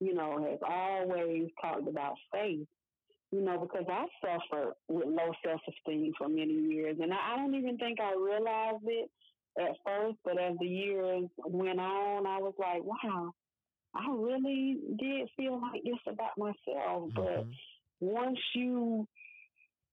you 0.00 0.14
know, 0.14 0.42
has 0.48 0.58
always 0.66 1.50
talked 1.60 1.86
about 1.86 2.14
faith, 2.32 2.66
you 3.32 3.42
know, 3.42 3.58
because 3.58 3.84
I 3.90 4.06
suffered 4.22 4.74
with 4.88 5.08
low 5.08 5.32
self 5.44 5.60
esteem 5.68 6.12
for 6.16 6.28
many 6.28 6.54
years. 6.54 6.96
And 7.02 7.12
I, 7.12 7.34
I 7.34 7.36
don't 7.36 7.54
even 7.54 7.76
think 7.76 8.00
I 8.00 8.14
realized 8.14 8.84
it 8.86 9.10
at 9.58 9.76
first, 9.84 10.16
but 10.24 10.40
as 10.40 10.56
the 10.60 10.66
years 10.66 11.24
went 11.44 11.80
on, 11.80 12.26
I 12.26 12.38
was 12.38 12.54
like, 12.58 12.82
wow, 12.84 13.32
I 13.94 14.06
really 14.10 14.78
did 14.98 15.28
feel 15.36 15.60
like 15.60 15.82
this 15.84 15.94
about 16.06 16.36
myself. 16.36 17.10
Mm-hmm. 17.10 17.22
But 17.22 17.46
once 18.00 18.38
you 18.54 19.06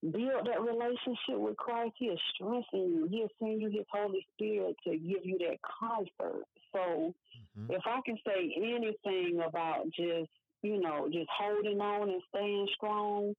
build 0.01 0.47
that 0.47 0.61
relationship 0.61 1.37
with 1.37 1.57
Christ, 1.57 1.93
He'll 1.97 2.17
strengthen 2.33 2.93
you. 2.93 3.07
He'll 3.09 3.29
send 3.39 3.61
you 3.61 3.69
His 3.69 3.85
Holy 3.91 4.25
Spirit 4.35 4.75
to 4.85 4.91
give 4.91 5.25
you 5.25 5.37
that 5.39 5.57
comfort. 5.79 6.43
So, 6.73 7.13
mm-hmm. 7.57 7.71
if 7.71 7.81
I 7.85 7.99
can 8.05 8.17
say 8.25 8.53
anything 8.57 9.41
about 9.47 9.85
just, 9.85 10.29
you 10.61 10.81
know, 10.81 11.07
just 11.11 11.29
holding 11.37 11.79
on 11.79 12.09
and 12.09 12.21
staying 12.29 12.67
strong, 12.75 13.33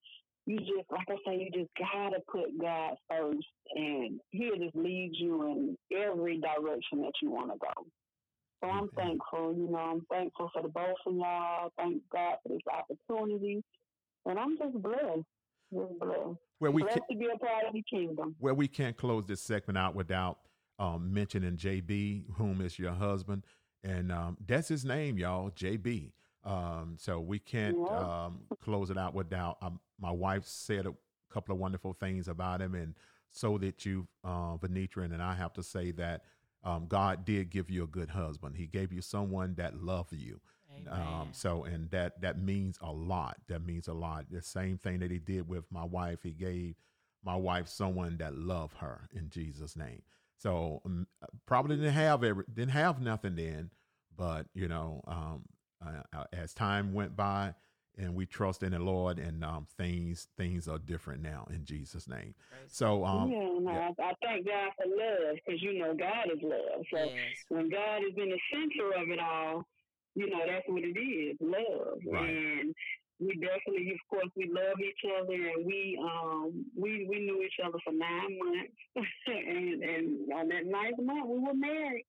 you 0.46 0.58
just, 0.58 0.90
like 0.90 1.06
I 1.08 1.16
say, 1.26 1.38
you 1.38 1.50
just 1.50 1.70
gotta 1.78 2.20
put 2.30 2.60
God 2.60 2.96
first, 3.08 3.46
and 3.74 4.20
He'll 4.30 4.56
just 4.56 4.76
lead 4.76 5.12
you 5.14 5.42
in 5.46 5.78
every 5.96 6.40
direction 6.40 7.00
that 7.02 7.12
you 7.22 7.30
want 7.30 7.52
to 7.52 7.58
go. 7.58 7.86
So 8.62 8.70
I'm 8.70 8.88
thankful, 8.96 9.54
you 9.54 9.70
know, 9.70 9.78
I'm 9.78 10.06
thankful 10.10 10.50
for 10.52 10.62
the 10.62 10.68
both 10.68 10.96
of 11.06 11.14
y'all. 11.14 11.70
Thank 11.76 12.02
God 12.10 12.36
for 12.42 12.48
this 12.48 12.62
opportunity. 12.72 13.62
And 14.26 14.38
I'm 14.38 14.56
just 14.56 14.80
blessed. 14.82 15.22
Just 15.72 15.98
blessed. 16.00 16.38
Where 16.60 16.70
we 16.70 16.82
blessed 16.82 17.00
can, 17.08 17.18
to 17.18 17.24
be 17.24 17.30
a 17.34 17.38
part 17.38 17.66
of 17.66 17.74
the 17.74 17.82
kingdom. 17.82 18.34
Where 18.38 18.54
we 18.54 18.68
can't 18.68 18.96
close 18.96 19.26
this 19.26 19.42
segment 19.42 19.76
out 19.76 19.94
without 19.94 20.38
um, 20.78 21.12
mentioning 21.12 21.56
JB, 21.56 22.24
whom 22.36 22.60
is 22.60 22.78
your 22.78 22.92
husband. 22.92 23.44
And 23.82 24.10
um, 24.10 24.38
that's 24.46 24.68
his 24.68 24.84
name, 24.84 25.18
y'all, 25.18 25.50
JB. 25.50 26.12
Um, 26.44 26.96
so 26.98 27.20
we 27.20 27.38
can't 27.38 27.76
um, 27.90 28.40
close 28.62 28.90
it 28.90 28.98
out 28.98 29.14
without. 29.14 29.58
Um, 29.62 29.80
my 29.98 30.10
wife 30.10 30.44
said 30.44 30.86
a 30.86 30.94
couple 31.32 31.54
of 31.54 31.60
wonderful 31.60 31.94
things 31.94 32.28
about 32.28 32.60
him, 32.60 32.74
and 32.74 32.94
so 33.30 33.58
that 33.58 33.84
you, 33.86 34.06
uh, 34.22 34.56
Venitra, 34.58 35.04
and 35.04 35.22
I 35.22 35.34
have 35.34 35.52
to 35.54 35.62
say 35.62 35.90
that 35.92 36.22
um, 36.62 36.86
God 36.86 37.24
did 37.24 37.50
give 37.50 37.70
you 37.70 37.84
a 37.84 37.86
good 37.86 38.10
husband. 38.10 38.56
He 38.56 38.66
gave 38.66 38.92
you 38.92 39.00
someone 39.00 39.54
that 39.56 39.82
loved 39.82 40.12
you. 40.12 40.40
Um, 40.90 41.28
so, 41.32 41.64
and 41.64 41.90
that 41.92 42.20
that 42.20 42.40
means 42.42 42.78
a 42.82 42.90
lot. 42.90 43.36
That 43.48 43.64
means 43.64 43.88
a 43.88 43.92
lot. 43.94 44.26
The 44.30 44.42
same 44.42 44.76
thing 44.76 44.98
that 45.00 45.10
He 45.10 45.18
did 45.18 45.48
with 45.48 45.64
my 45.70 45.84
wife. 45.84 46.20
He 46.22 46.32
gave 46.32 46.74
my 47.24 47.36
wife 47.36 47.68
someone 47.68 48.16
that 48.18 48.34
loved 48.34 48.76
her 48.78 49.08
in 49.14 49.30
Jesus' 49.30 49.76
name. 49.76 50.02
So, 50.36 50.82
um, 50.84 51.06
probably 51.46 51.76
didn't 51.76 51.92
have 51.92 52.22
every, 52.24 52.44
didn't 52.52 52.72
have 52.72 53.00
nothing 53.00 53.36
then, 53.36 53.70
but 54.16 54.46
you 54.52 54.68
know, 54.68 55.02
um, 55.06 55.44
uh, 55.84 56.02
uh 56.16 56.24
as 56.32 56.52
time 56.52 56.92
went 56.92 57.16
by, 57.16 57.54
and 57.96 58.14
we 58.14 58.26
trust 58.26 58.62
in 58.62 58.72
the 58.72 58.78
Lord, 58.78 59.18
and 59.18 59.44
um, 59.44 59.66
things 59.76 60.28
things 60.36 60.68
are 60.68 60.78
different 60.78 61.22
now 61.22 61.46
in 61.50 61.64
Jesus' 61.64 62.08
name. 62.08 62.34
So, 62.66 63.04
um, 63.04 63.30
yeah, 63.30 63.38
no, 63.38 63.72
yeah. 63.72 63.90
I, 63.98 64.02
I, 64.02 64.12
thank 64.22 64.46
God 64.46 64.72
for 64.76 64.86
love 64.86 65.36
because 65.44 65.62
you 65.62 65.78
know 65.78 65.94
God 65.94 66.26
is 66.32 66.42
love. 66.42 66.84
So 66.92 66.98
yes. 66.98 67.14
when 67.48 67.70
God 67.70 67.98
is 67.98 68.14
in 68.16 68.30
the 68.30 68.40
center 68.52 69.02
of 69.02 69.08
it 69.10 69.18
all, 69.20 69.64
you 70.14 70.28
know 70.28 70.40
that's 70.46 70.66
what 70.66 70.82
it 70.82 70.98
is, 70.98 71.36
love. 71.40 71.98
Right. 72.06 72.30
And 72.30 72.74
we 73.20 73.34
definitely, 73.36 73.92
of 73.92 74.00
course, 74.10 74.30
we 74.36 74.50
love 74.50 74.78
each 74.80 75.10
other, 75.20 75.34
and 75.34 75.64
we 75.64 75.98
um 76.02 76.66
we 76.76 77.06
we 77.08 77.20
knew 77.20 77.42
each 77.42 77.60
other 77.64 77.78
for 77.84 77.92
nine 77.92 78.38
months, 78.38 79.08
and 79.26 79.82
and 79.82 80.32
on 80.32 80.48
that 80.48 80.66
ninth 80.66 80.98
month 80.98 81.28
we 81.28 81.38
were 81.38 81.54
married 81.54 82.06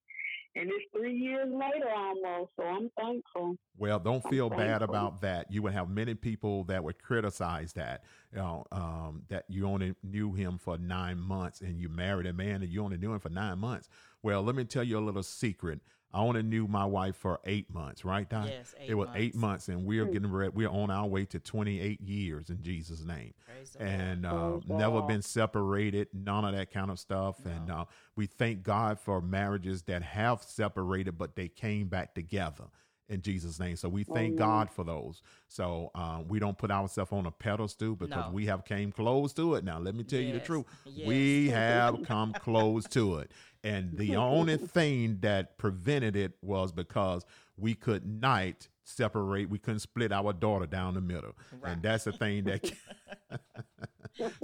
and 0.56 0.70
it's 0.70 0.86
three 0.94 1.16
years 1.16 1.48
later 1.52 1.90
almost. 1.96 2.52
So 2.58 2.64
I'm 2.64 2.90
thankful. 2.98 3.58
Well, 3.78 4.00
don't 4.00 4.28
feel 4.30 4.50
bad 4.50 4.82
about 4.82 5.22
that. 5.22 5.52
You 5.52 5.62
would 5.64 5.74
have 5.74 5.90
many 5.90 6.14
people 6.14 6.64
that 6.66 6.84
would 6.84 7.02
criticize 7.02 7.74
that. 7.74 8.04
You 8.32 8.40
know, 8.40 8.66
um, 8.72 9.24
that 9.30 9.46
you 9.50 9.68
only 9.68 9.96
knew 10.04 10.34
him 10.34 10.58
for 10.58 10.78
nine 10.78 11.20
months, 11.20 11.62
and 11.62 11.80
you 11.80 11.90
married 11.90 12.26
a 12.26 12.34
man, 12.34 12.62
and 12.62 12.72
you 12.72 12.84
only 12.84 12.98
knew 12.98 13.14
him 13.14 13.20
for 13.20 13.30
nine 13.30 13.60
months. 13.60 13.90
Well, 14.24 14.42
let 14.44 14.56
me 14.56 14.64
tell 14.64 14.84
you 14.84 14.98
a 14.98 15.00
little 15.00 15.24
secret. 15.24 15.82
I 16.14 16.20
only 16.20 16.44
knew 16.44 16.68
my 16.68 16.86
wife 16.86 17.18
for 17.18 17.40
eight 17.46 17.74
months, 17.74 18.06
right, 18.06 18.30
Don? 18.30 18.48
Yes, 18.48 18.74
it 18.86 18.96
was 18.96 19.08
months. 19.08 19.22
eight 19.22 19.36
months, 19.36 19.68
and 19.68 19.86
we're 19.86 20.06
getting 20.06 20.32
ready. 20.32 20.52
We're 20.54 20.70
on 20.70 20.90
our 20.90 21.06
way 21.06 21.26
to 21.26 21.40
28 21.40 22.00
years 22.02 22.50
in 22.50 22.62
Jesus' 22.62 23.04
name, 23.04 23.34
and 23.80 24.26
uh, 24.26 24.60
never 24.68 25.02
been 25.02 25.22
separated, 25.22 26.08
none 26.14 26.46
of 26.46 26.56
that 26.56 26.72
kind 26.72 26.90
of 26.90 27.00
stuff. 27.00 27.44
No. 27.44 27.52
And 27.52 27.72
uh, 27.72 27.86
we 28.16 28.28
thank 28.28 28.64
God 28.64 29.00
for 29.00 29.20
marriages 29.20 29.84
that 29.84 30.04
have 30.04 30.42
separated, 30.42 31.18
but 31.18 31.36
they 31.36 31.50
came 31.50 31.88
back 31.88 32.16
together 32.16 32.66
in 33.08 33.22
Jesus' 33.22 33.60
name. 33.60 33.76
So 33.76 33.90
we 33.90 34.04
thank 34.04 34.36
God 34.36 34.70
for 34.70 34.84
those. 34.84 35.22
So 35.48 35.92
um, 35.96 36.28
we 36.28 36.40
don't 36.40 36.58
put 36.58 36.72
ourselves 36.72 37.12
on 37.12 37.26
a 37.26 37.32
pedestal 37.32 37.96
because 37.96 38.28
no. 38.28 38.32
we 38.34 38.46
have 38.48 38.66
came 38.66 38.92
close 38.92 39.34
to 39.34 39.56
it. 39.56 39.64
Now 39.64 39.80
let 39.80 39.96
me 39.96 40.04
tell 40.04 40.20
yes. 40.20 40.28
you 40.28 40.40
the 40.40 40.46
truth. 40.46 40.66
Yes. 40.86 41.08
We 41.08 41.50
have 41.50 42.04
come 42.04 42.34
close 42.34 42.86
to 42.90 43.20
it. 43.20 43.32
And 43.64 43.98
the 43.98 44.16
only 44.16 44.58
thing 44.58 45.18
that 45.22 45.58
prevented 45.58 46.16
it 46.16 46.34
was 46.42 46.72
because 46.72 47.26
we 47.58 47.74
could 47.74 48.06
not 48.06 48.68
separate, 48.84 49.50
we 49.50 49.58
couldn't 49.58 49.80
split 49.80 50.12
our 50.12 50.34
daughter 50.34 50.68
down 50.68 50.94
the 50.94 51.02
middle. 51.02 51.34
Right. 51.60 51.74
And 51.74 51.82
that's 51.82 52.04
the 52.04 52.12
thing 52.12 52.44
that 52.46 52.72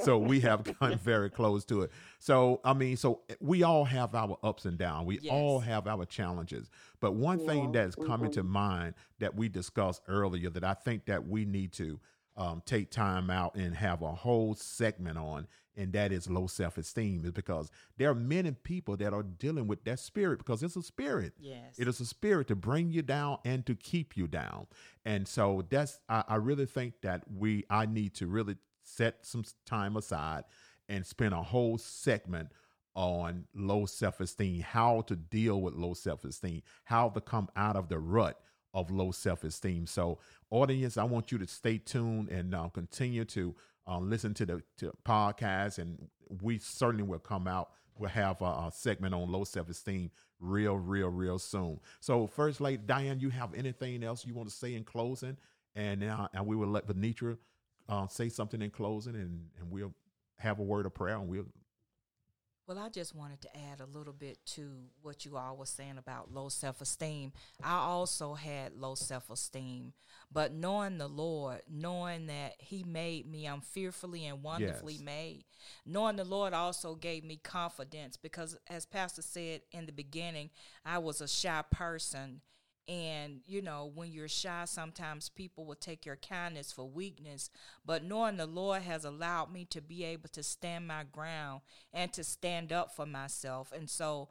so 0.03 0.17
we 0.17 0.39
have 0.41 0.63
come 0.79 0.97
very 0.97 1.29
close 1.29 1.65
to 1.65 1.81
it. 1.81 1.91
So 2.19 2.61
I 2.63 2.73
mean, 2.73 2.97
so 2.97 3.21
we 3.39 3.63
all 3.63 3.85
have 3.85 4.15
our 4.15 4.37
ups 4.43 4.65
and 4.65 4.77
downs. 4.77 5.05
We 5.07 5.19
yes. 5.21 5.31
all 5.31 5.59
have 5.59 5.87
our 5.87 6.05
challenges. 6.05 6.69
But 6.99 7.13
one 7.13 7.39
yeah. 7.39 7.47
thing 7.47 7.71
that's 7.71 7.95
coming 7.95 8.31
to 8.31 8.43
mind 8.43 8.93
that 9.19 9.35
we 9.35 9.49
discussed 9.49 10.01
earlier 10.07 10.49
that 10.49 10.63
I 10.63 10.73
think 10.73 11.05
that 11.05 11.27
we 11.27 11.45
need 11.45 11.73
to 11.73 11.99
um, 12.37 12.61
take 12.65 12.91
time 12.91 13.29
out 13.29 13.55
and 13.55 13.75
have 13.75 14.01
a 14.01 14.11
whole 14.11 14.55
segment 14.55 15.17
on, 15.17 15.47
and 15.75 15.93
that 15.93 16.11
is 16.11 16.29
low 16.29 16.47
self 16.47 16.77
esteem, 16.77 17.25
is 17.25 17.31
because 17.31 17.69
there 17.97 18.09
are 18.09 18.15
many 18.15 18.51
people 18.51 18.97
that 18.97 19.13
are 19.13 19.23
dealing 19.23 19.67
with 19.67 19.83
that 19.83 19.99
spirit 19.99 20.39
because 20.39 20.63
it's 20.63 20.75
a 20.75 20.83
spirit. 20.83 21.33
Yes. 21.39 21.75
It 21.77 21.87
is 21.87 21.99
a 21.99 22.05
spirit 22.05 22.47
to 22.47 22.55
bring 22.55 22.91
you 22.91 23.01
down 23.01 23.37
and 23.45 23.65
to 23.65 23.75
keep 23.75 24.15
you 24.15 24.27
down. 24.27 24.67
And 25.05 25.27
so 25.27 25.65
that's, 25.69 25.99
I, 26.07 26.23
I 26.27 26.35
really 26.35 26.65
think 26.65 27.01
that 27.01 27.23
we, 27.29 27.65
I 27.69 27.85
need 27.85 28.13
to 28.15 28.27
really 28.27 28.55
set 28.95 29.25
some 29.25 29.43
time 29.65 29.95
aside 29.97 30.43
and 30.89 31.05
spend 31.05 31.33
a 31.33 31.41
whole 31.41 31.77
segment 31.77 32.49
on 32.95 33.45
low 33.55 33.85
self 33.85 34.19
esteem, 34.19 34.61
how 34.61 35.01
to 35.01 35.15
deal 35.15 35.61
with 35.61 35.73
low 35.73 35.93
self 35.93 36.25
esteem, 36.25 36.61
how 36.85 37.09
to 37.09 37.21
come 37.21 37.49
out 37.55 37.75
of 37.75 37.89
the 37.89 37.99
rut 37.99 38.39
of 38.73 38.91
low 38.91 39.11
self 39.11 39.43
esteem. 39.43 39.87
So, 39.87 40.19
audience, 40.49 40.97
I 40.97 41.03
want 41.03 41.31
you 41.31 41.37
to 41.37 41.47
stay 41.47 41.77
tuned 41.77 42.29
and 42.29 42.53
uh, 42.53 42.69
continue 42.69 43.25
to 43.25 43.55
uh, 43.87 43.99
listen 43.99 44.33
to 44.35 44.45
the 44.45 44.63
to 44.77 44.91
podcast, 45.05 45.77
and 45.77 46.07
we 46.41 46.57
certainly 46.57 47.03
will 47.03 47.19
come 47.19 47.47
out. 47.47 47.71
We'll 47.97 48.09
have 48.09 48.41
a, 48.41 48.45
a 48.45 48.71
segment 48.73 49.13
on 49.13 49.31
low 49.31 49.43
self 49.43 49.69
esteem 49.69 50.11
real, 50.39 50.75
real, 50.75 51.09
real 51.09 51.39
soon. 51.39 51.79
So, 51.99 52.27
first, 52.27 52.59
lady 52.59 52.83
Dianne, 52.85 53.21
you 53.21 53.29
have 53.29 53.53
anything 53.53 54.03
else 54.03 54.25
you 54.25 54.33
want 54.33 54.49
to 54.49 54.55
say 54.55 54.73
in 54.73 54.83
closing? 54.83 55.37
And 55.75 56.01
now, 56.01 56.27
and 56.33 56.45
we 56.45 56.57
will 56.57 56.67
let 56.67 56.87
Venitra 56.87 57.37
uh, 57.89 58.07
say 58.07 58.29
something 58.29 58.61
in 58.61 58.69
closing, 58.69 59.15
and 59.15 59.49
and 59.59 59.71
we'll 59.71 59.93
have 60.37 60.59
a 60.59 60.63
word 60.63 60.85
of 60.85 60.93
prayer, 60.93 61.15
and 61.15 61.27
we'll 61.27 61.45
well, 62.71 62.79
I 62.79 62.87
just 62.87 63.13
wanted 63.13 63.41
to 63.41 63.49
add 63.57 63.81
a 63.81 63.97
little 63.97 64.13
bit 64.13 64.37
to 64.53 64.69
what 65.01 65.25
you 65.25 65.35
all 65.35 65.57
were 65.57 65.65
saying 65.65 65.97
about 65.97 66.33
low 66.33 66.47
self 66.47 66.79
esteem. 66.79 67.33
I 67.61 67.79
also 67.79 68.33
had 68.33 68.77
low 68.77 68.95
self 68.95 69.29
esteem, 69.29 69.91
but 70.31 70.53
knowing 70.53 70.97
the 70.97 71.09
Lord, 71.09 71.63
knowing 71.69 72.27
that 72.27 72.53
He 72.59 72.83
made 72.83 73.29
me, 73.29 73.45
I'm 73.45 73.59
fearfully 73.59 74.25
and 74.25 74.41
wonderfully 74.41 74.93
yes. 74.93 75.01
made. 75.01 75.43
Knowing 75.85 76.15
the 76.15 76.23
Lord 76.23 76.53
also 76.53 76.95
gave 76.95 77.25
me 77.25 77.41
confidence 77.43 78.15
because, 78.15 78.57
as 78.69 78.85
Pastor 78.85 79.21
said 79.21 79.63
in 79.73 79.85
the 79.85 79.91
beginning, 79.91 80.49
I 80.85 80.99
was 80.99 81.19
a 81.19 81.27
shy 81.27 81.63
person 81.71 82.39
and, 82.87 83.41
you 83.45 83.61
know, 83.61 83.91
when 83.93 84.11
you're 84.11 84.27
shy, 84.27 84.65
sometimes 84.65 85.29
people 85.29 85.65
will 85.65 85.75
take 85.75 86.05
your 86.05 86.17
kindness 86.17 86.71
for 86.71 86.89
weakness. 86.89 87.49
But 87.85 88.03
knowing 88.03 88.37
the 88.37 88.45
Lord 88.47 88.81
has 88.81 89.05
allowed 89.05 89.51
me 89.51 89.65
to 89.65 89.81
be 89.81 90.03
able 90.03 90.29
to 90.29 90.43
stand 90.43 90.87
my 90.87 91.03
ground 91.03 91.61
and 91.93 92.11
to 92.13 92.23
stand 92.23 92.73
up 92.73 92.95
for 92.95 93.05
myself. 93.05 93.71
And 93.71 93.89
so, 93.89 94.29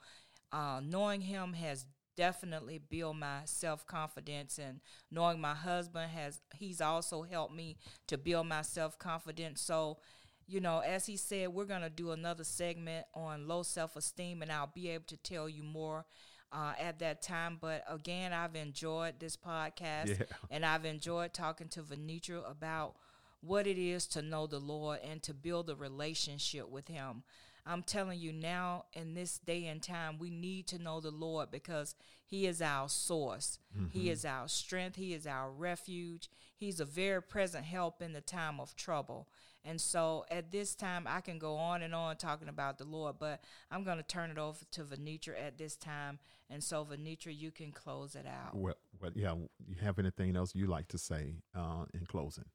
uh, 0.52 0.80
knowing 0.84 1.22
Him 1.22 1.54
has 1.54 1.86
definitely 2.16 2.78
built 2.78 3.16
my 3.16 3.40
self 3.44 3.86
confidence. 3.86 4.58
And 4.58 4.80
knowing 5.10 5.40
my 5.40 5.54
husband 5.54 6.10
has, 6.10 6.40
he's 6.54 6.80
also 6.80 7.22
helped 7.22 7.54
me 7.54 7.76
to 8.08 8.18
build 8.18 8.46
my 8.46 8.62
self 8.62 8.98
confidence. 8.98 9.62
So, 9.62 9.98
you 10.46 10.60
know, 10.60 10.80
as 10.80 11.06
he 11.06 11.16
said, 11.16 11.48
we're 11.48 11.64
going 11.64 11.80
to 11.82 11.88
do 11.90 12.10
another 12.10 12.44
segment 12.44 13.06
on 13.14 13.48
low 13.48 13.62
self 13.62 13.96
esteem, 13.96 14.42
and 14.42 14.50
I'll 14.52 14.70
be 14.74 14.90
able 14.90 15.04
to 15.06 15.16
tell 15.16 15.48
you 15.48 15.62
more 15.62 16.04
uh, 16.52 16.74
at 16.78 16.98
that 17.00 17.22
time. 17.22 17.58
But 17.60 17.84
again, 17.88 18.32
I've 18.32 18.56
enjoyed 18.56 19.14
this 19.18 19.36
podcast 19.36 20.08
yeah. 20.08 20.26
and 20.50 20.64
I've 20.64 20.84
enjoyed 20.84 21.32
talking 21.32 21.68
to 21.68 21.82
Venitra 21.82 22.48
about 22.50 22.94
what 23.40 23.66
it 23.66 23.78
is 23.78 24.06
to 24.06 24.22
know 24.22 24.46
the 24.46 24.58
Lord 24.58 25.00
and 25.08 25.22
to 25.22 25.34
build 25.34 25.70
a 25.70 25.74
relationship 25.74 26.68
with 26.68 26.88
Him. 26.88 27.22
I'm 27.66 27.82
telling 27.82 28.18
you 28.18 28.32
now, 28.32 28.86
in 28.92 29.14
this 29.14 29.38
day 29.38 29.66
and 29.66 29.82
time, 29.82 30.18
we 30.18 30.30
need 30.30 30.66
to 30.68 30.82
know 30.82 31.00
the 31.00 31.10
Lord 31.10 31.50
because 31.50 31.94
He 32.26 32.46
is 32.46 32.60
our 32.62 32.88
source. 32.88 33.58
Mm-hmm. 33.76 33.98
He 33.98 34.10
is 34.10 34.24
our 34.24 34.48
strength. 34.48 34.96
He 34.96 35.14
is 35.14 35.26
our 35.26 35.50
refuge. 35.50 36.28
He's 36.56 36.80
a 36.80 36.84
very 36.84 37.22
present 37.22 37.64
help 37.64 38.02
in 38.02 38.12
the 38.12 38.20
time 38.20 38.60
of 38.60 38.76
trouble. 38.76 39.28
And 39.64 39.80
so 39.80 40.24
at 40.30 40.50
this 40.50 40.74
time, 40.74 41.06
I 41.06 41.20
can 41.20 41.38
go 41.38 41.56
on 41.56 41.82
and 41.82 41.94
on 41.94 42.16
talking 42.16 42.48
about 42.48 42.78
the 42.78 42.84
Lord, 42.84 43.16
but 43.18 43.42
I'm 43.70 43.84
going 43.84 43.98
to 43.98 44.02
turn 44.02 44.30
it 44.30 44.38
over 44.38 44.58
to 44.72 44.84
Venitra 44.84 45.34
at 45.38 45.58
this 45.58 45.76
time. 45.76 46.18
And 46.48 46.64
so, 46.64 46.84
Venitra, 46.84 47.36
you 47.36 47.50
can 47.50 47.70
close 47.70 48.14
it 48.14 48.26
out. 48.26 48.56
Well, 48.56 48.74
well 49.00 49.12
yeah. 49.14 49.34
You 49.34 49.76
have 49.82 49.98
anything 49.98 50.34
else 50.34 50.54
you 50.54 50.66
like 50.66 50.88
to 50.88 50.98
say 50.98 51.34
uh, 51.54 51.84
in 51.92 52.06
closing? 52.06 52.46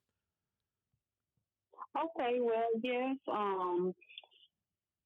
Okay, 1.96 2.40
well, 2.42 2.70
yes. 2.84 3.16
Um, 3.32 3.94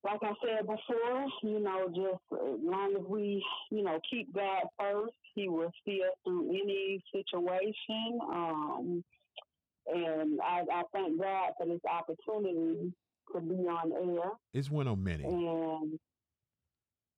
like 0.03 0.19
I 0.23 0.31
said 0.43 0.65
before, 0.65 1.25
you 1.43 1.59
know, 1.59 1.87
just 1.89 2.41
as 2.41 2.59
long 2.63 2.95
as 2.97 3.05
we, 3.07 3.43
you 3.69 3.83
know, 3.83 3.99
keep 4.09 4.33
God 4.33 4.63
first, 4.79 5.13
He 5.35 5.49
will 5.49 5.71
see 5.85 6.01
us 6.01 6.15
through 6.23 6.49
any 6.49 7.03
situation. 7.11 8.19
Um, 8.23 9.03
and 9.93 10.39
I, 10.41 10.63
I 10.71 10.83
thank 10.93 11.19
God 11.19 11.51
for 11.57 11.65
this 11.67 11.81
opportunity 11.89 12.93
to 13.33 13.41
be 13.41 13.55
on 13.67 13.91
air. 13.91 14.31
It's 14.53 14.69
one 14.69 14.87
of 14.87 14.97
many. 14.97 15.23
And 15.23 15.99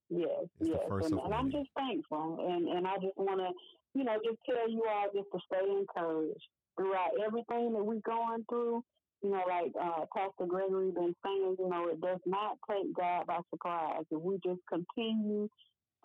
yes, 0.10 0.28
it's 0.60 0.70
yes, 0.70 0.80
and, 0.90 1.20
and 1.20 1.34
I'm 1.34 1.52
just 1.52 1.70
thankful, 1.76 2.48
and 2.50 2.68
and 2.68 2.88
I 2.88 2.96
just 2.96 3.18
want 3.18 3.40
to, 3.40 3.50
you 3.98 4.04
know, 4.04 4.18
just 4.24 4.38
tell 4.46 4.70
you 4.70 4.84
all 4.90 5.08
just 5.14 5.28
to 5.34 5.40
stay 5.46 5.70
encouraged 5.70 6.48
throughout 6.78 7.12
everything 7.26 7.74
that 7.74 7.84
we're 7.84 8.00
going 8.06 8.46
through 8.50 8.84
you 9.24 9.30
know, 9.30 9.44
like 9.48 9.72
uh, 9.80 10.06
Pastor 10.16 10.48
Gregory 10.48 10.92
been 10.92 11.16
saying, 11.24 11.56
you 11.60 11.70
know, 11.70 11.90
it 11.90 12.02
does 12.02 12.20
not 12.26 12.58
take 12.70 12.94
God 12.96 13.28
by 13.28 13.38
surprise. 13.52 14.04
If 14.10 14.20
we 14.20 14.40
just 14.44 14.62
continue 14.68 15.48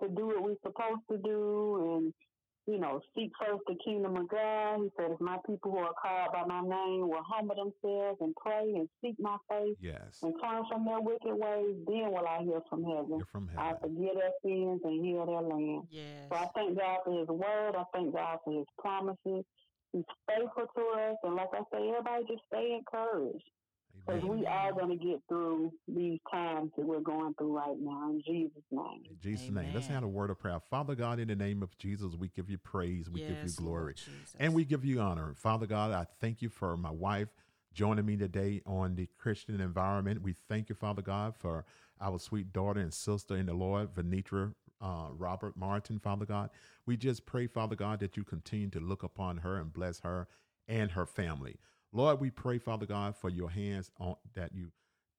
to 0.03 0.09
do 0.09 0.27
what 0.27 0.43
we're 0.43 0.55
supposed 0.63 1.01
to 1.11 1.19
do 1.19 1.97
and, 1.97 2.15
you 2.67 2.79
know, 2.79 3.01
seek 3.15 3.31
first 3.39 3.63
the 3.67 3.77
kingdom 3.85 4.17
of 4.17 4.29
God. 4.29 4.81
He 4.83 4.91
said, 4.97 5.13
if 5.13 5.21
my 5.21 5.39
people 5.47 5.71
who 5.71 5.79
are 5.79 5.95
called 5.95 6.33
by 6.33 6.45
my 6.45 6.61
name 6.61 7.09
will 7.09 7.23
humble 7.23 7.55
themselves 7.55 8.19
and 8.21 8.35
pray 8.35 8.75
and 8.75 8.89
seek 9.01 9.15
my 9.21 9.37
face 9.49 9.77
yes. 9.81 10.19
and 10.23 10.35
turn 10.43 10.65
from 10.71 10.85
their 10.85 11.01
wicked 11.01 11.35
ways, 11.35 11.77
then 11.87 12.11
will 12.11 12.27
I 12.27 12.43
hear 12.43 12.61
from 12.69 12.83
heaven. 12.83 13.23
Hear 13.23 13.29
from 13.31 13.49
heaven. 13.49 13.63
I 13.63 13.81
forgive 13.81 14.15
their 14.19 14.35
sins 14.43 14.81
and 14.83 15.05
heal 15.05 15.27
their 15.27 15.43
land. 15.43 15.83
Yes. 15.91 16.27
So 16.29 16.37
I 16.37 16.49
thank 16.55 16.77
God 16.77 16.99
for 17.05 17.19
his 17.19 17.29
word. 17.29 17.75
I 17.77 17.85
thank 17.95 18.13
God 18.13 18.39
for 18.45 18.59
his 18.59 18.67
promises. 18.79 19.45
He's 19.93 20.05
faithful 20.27 20.67
to 20.67 20.83
us. 21.01 21.17
And 21.23 21.37
like 21.37 21.55
I 21.55 21.63
say, 21.71 21.89
everybody 21.89 22.25
just 22.27 22.43
stay 22.53 22.75
encouraged. 22.75 23.47
Because 24.07 24.23
we 24.23 24.47
are 24.47 24.73
going 24.73 24.97
to 24.97 25.05
get 25.05 25.21
through 25.29 25.73
these 25.89 26.21
times 26.31 26.71
that 26.77 26.87
we're 26.87 27.01
going 27.01 27.35
through 27.35 27.57
right 27.57 27.77
now 27.79 28.11
in 28.11 28.23
Jesus' 28.25 28.63
name. 28.71 29.03
In 29.11 29.17
Jesus' 29.21 29.49
Amen. 29.49 29.65
name. 29.65 29.75
Let's 29.75 29.89
have 29.89 30.05
a 30.05 30.09
word 30.09 30.31
of 30.31 30.39
prayer. 30.39 30.61
Father 30.71 30.95
God, 30.95 31.19
in 31.19 31.29
the 31.29 31.35
name 31.35 31.63
of 31.63 31.77
Jesus, 31.77 32.15
we 32.15 32.29
give 32.29 32.49
you 32.49 32.59
praise, 32.59 33.11
we 33.11 33.21
yes, 33.21 33.31
give 33.31 33.45
you 33.45 33.51
glory, 33.57 33.95
and 34.39 34.55
we 34.55 34.65
give 34.65 34.85
you 34.85 35.01
honor. 35.01 35.35
Father 35.35 35.67
God, 35.67 35.91
I 35.91 36.07
thank 36.21 36.41
you 36.41 36.49
for 36.49 36.77
my 36.77 36.91
wife 36.91 37.29
joining 37.73 38.07
me 38.07 38.17
today 38.17 38.63
on 38.65 38.95
the 38.95 39.09
Christian 39.19 39.61
environment. 39.61 40.23
We 40.23 40.35
thank 40.49 40.69
you, 40.69 40.75
Father 40.75 41.03
God, 41.03 41.35
for 41.37 41.65
our 42.01 42.19
sweet 42.19 42.53
daughter 42.53 42.81
and 42.81 42.95
sister 42.95 43.37
in 43.37 43.47
the 43.47 43.55
Lord, 43.55 43.93
Venitra 43.93 44.55
uh, 44.81 45.09
Robert 45.17 45.57
Martin, 45.57 45.99
Father 45.99 46.25
God. 46.25 46.51
We 46.87 46.97
just 46.97 47.27
pray, 47.27 47.47
Father 47.47 47.77
God, 47.77 48.01
that 48.01 48.17
you 48.17 48.25
continue 48.25 48.71
to 48.71 48.81
look 48.81 49.03
upon 49.03 49.39
her 49.39 49.57
and 49.57 49.73
bless 49.73 50.01
her 50.01 50.29
and 50.69 50.91
her 50.93 51.07
family. 51.07 51.57
Lord, 51.93 52.21
we 52.21 52.31
pray, 52.31 52.59
Father 52.59 52.87
God, 52.87 53.17
for 53.17 53.31
your 53.31 53.51
hands 53.51 53.91
on 53.99 54.17
that 54.35 54.55
you 54.55 54.71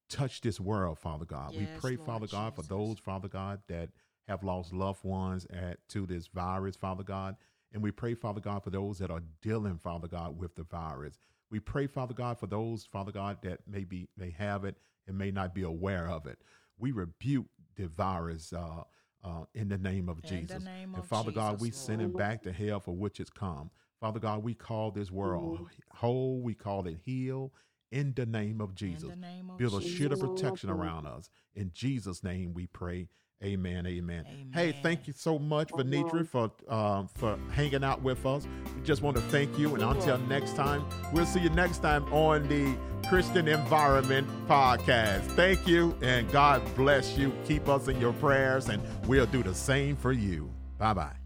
touch 0.08 0.40
this 0.40 0.60
world, 0.60 0.98
Father 0.98 1.24
God. 1.24 1.52
Yes, 1.52 1.60
we 1.60 1.80
pray, 1.80 1.96
Lord 1.96 2.06
Father 2.06 2.26
God, 2.26 2.52
Jesus. 2.54 2.66
for 2.66 2.74
those, 2.74 2.98
Father 2.98 3.28
God, 3.28 3.60
that 3.68 3.90
have 4.26 4.44
lost 4.44 4.72
loved 4.72 5.04
ones 5.04 5.46
at 5.50 5.78
to 5.88 6.06
this 6.06 6.26
virus, 6.28 6.76
Father 6.76 7.02
God. 7.02 7.36
And 7.72 7.82
we 7.82 7.90
pray, 7.90 8.14
Father 8.14 8.40
God, 8.40 8.62
for 8.62 8.70
those 8.70 8.98
that 8.98 9.10
are 9.10 9.22
dealing, 9.42 9.78
Father 9.78 10.08
God, 10.08 10.38
with 10.38 10.54
the 10.54 10.64
virus. 10.64 11.18
We 11.50 11.60
pray, 11.60 11.86
Father 11.86 12.14
God, 12.14 12.38
for 12.38 12.46
those, 12.46 12.84
Father 12.84 13.12
God, 13.12 13.38
that 13.42 13.60
maybe 13.66 14.08
may 14.16 14.30
have 14.30 14.64
it 14.64 14.76
and 15.06 15.16
may 15.16 15.30
not 15.30 15.54
be 15.54 15.62
aware 15.62 16.08
of 16.08 16.26
it. 16.26 16.38
We 16.78 16.92
rebuke 16.92 17.46
the 17.76 17.88
virus 17.88 18.52
uh, 18.52 18.84
uh, 19.24 19.44
in 19.54 19.68
the 19.68 19.78
name 19.78 20.08
of 20.08 20.20
in 20.24 20.28
Jesus. 20.28 20.64
Name 20.64 20.94
and 20.94 21.02
of 21.02 21.08
Father 21.08 21.30
Jesus, 21.30 21.42
God, 21.42 21.60
we 21.60 21.70
send 21.70 22.00
him 22.00 22.12
back 22.12 22.42
to 22.42 22.52
hell 22.52 22.80
for 22.80 22.92
which 22.92 23.20
it's 23.20 23.30
come. 23.30 23.70
Father 24.00 24.20
God, 24.20 24.42
we 24.42 24.54
call 24.54 24.90
this 24.90 25.10
world 25.10 25.60
whole. 25.90 26.40
We 26.40 26.54
call 26.54 26.86
it 26.86 26.98
heal 27.04 27.52
in 27.90 28.12
the 28.14 28.26
name 28.26 28.60
of 28.60 28.74
Jesus. 28.74 29.10
Name 29.16 29.50
of 29.50 29.58
Build 29.58 29.82
a 29.82 29.86
shield 29.86 30.12
of 30.12 30.20
protection 30.20 30.70
around 30.70 31.06
us. 31.06 31.30
In 31.54 31.70
Jesus' 31.74 32.22
name 32.22 32.54
we 32.54 32.66
pray. 32.66 33.08
Amen, 33.42 33.86
amen. 33.86 34.24
Amen. 34.28 34.50
Hey, 34.52 34.76
thank 34.82 35.06
you 35.06 35.12
so 35.12 35.38
much, 35.38 35.70
Venitra, 35.70 36.26
for 36.26 36.50
um, 36.68 37.08
for 37.14 37.38
hanging 37.52 37.84
out 37.84 38.02
with 38.02 38.26
us. 38.26 38.48
We 38.74 38.82
just 38.82 39.00
want 39.00 39.16
to 39.16 39.22
thank 39.24 39.56
you, 39.56 39.74
and 39.74 39.82
until 39.82 40.18
next 40.18 40.56
time, 40.56 40.84
we'll 41.12 41.26
see 41.26 41.40
you 41.40 41.50
next 41.50 41.78
time 41.78 42.12
on 42.12 42.48
the 42.48 42.76
Christian 43.08 43.46
Environment 43.46 44.26
Podcast. 44.48 45.22
Thank 45.36 45.68
you, 45.68 45.96
and 46.02 46.28
God 46.32 46.62
bless 46.74 47.16
you. 47.16 47.32
Keep 47.46 47.68
us 47.68 47.86
in 47.86 48.00
your 48.00 48.12
prayers, 48.14 48.68
and 48.68 48.82
we'll 49.06 49.26
do 49.26 49.44
the 49.44 49.54
same 49.54 49.94
for 49.94 50.10
you. 50.10 50.50
Bye 50.78 50.94
bye. 50.94 51.17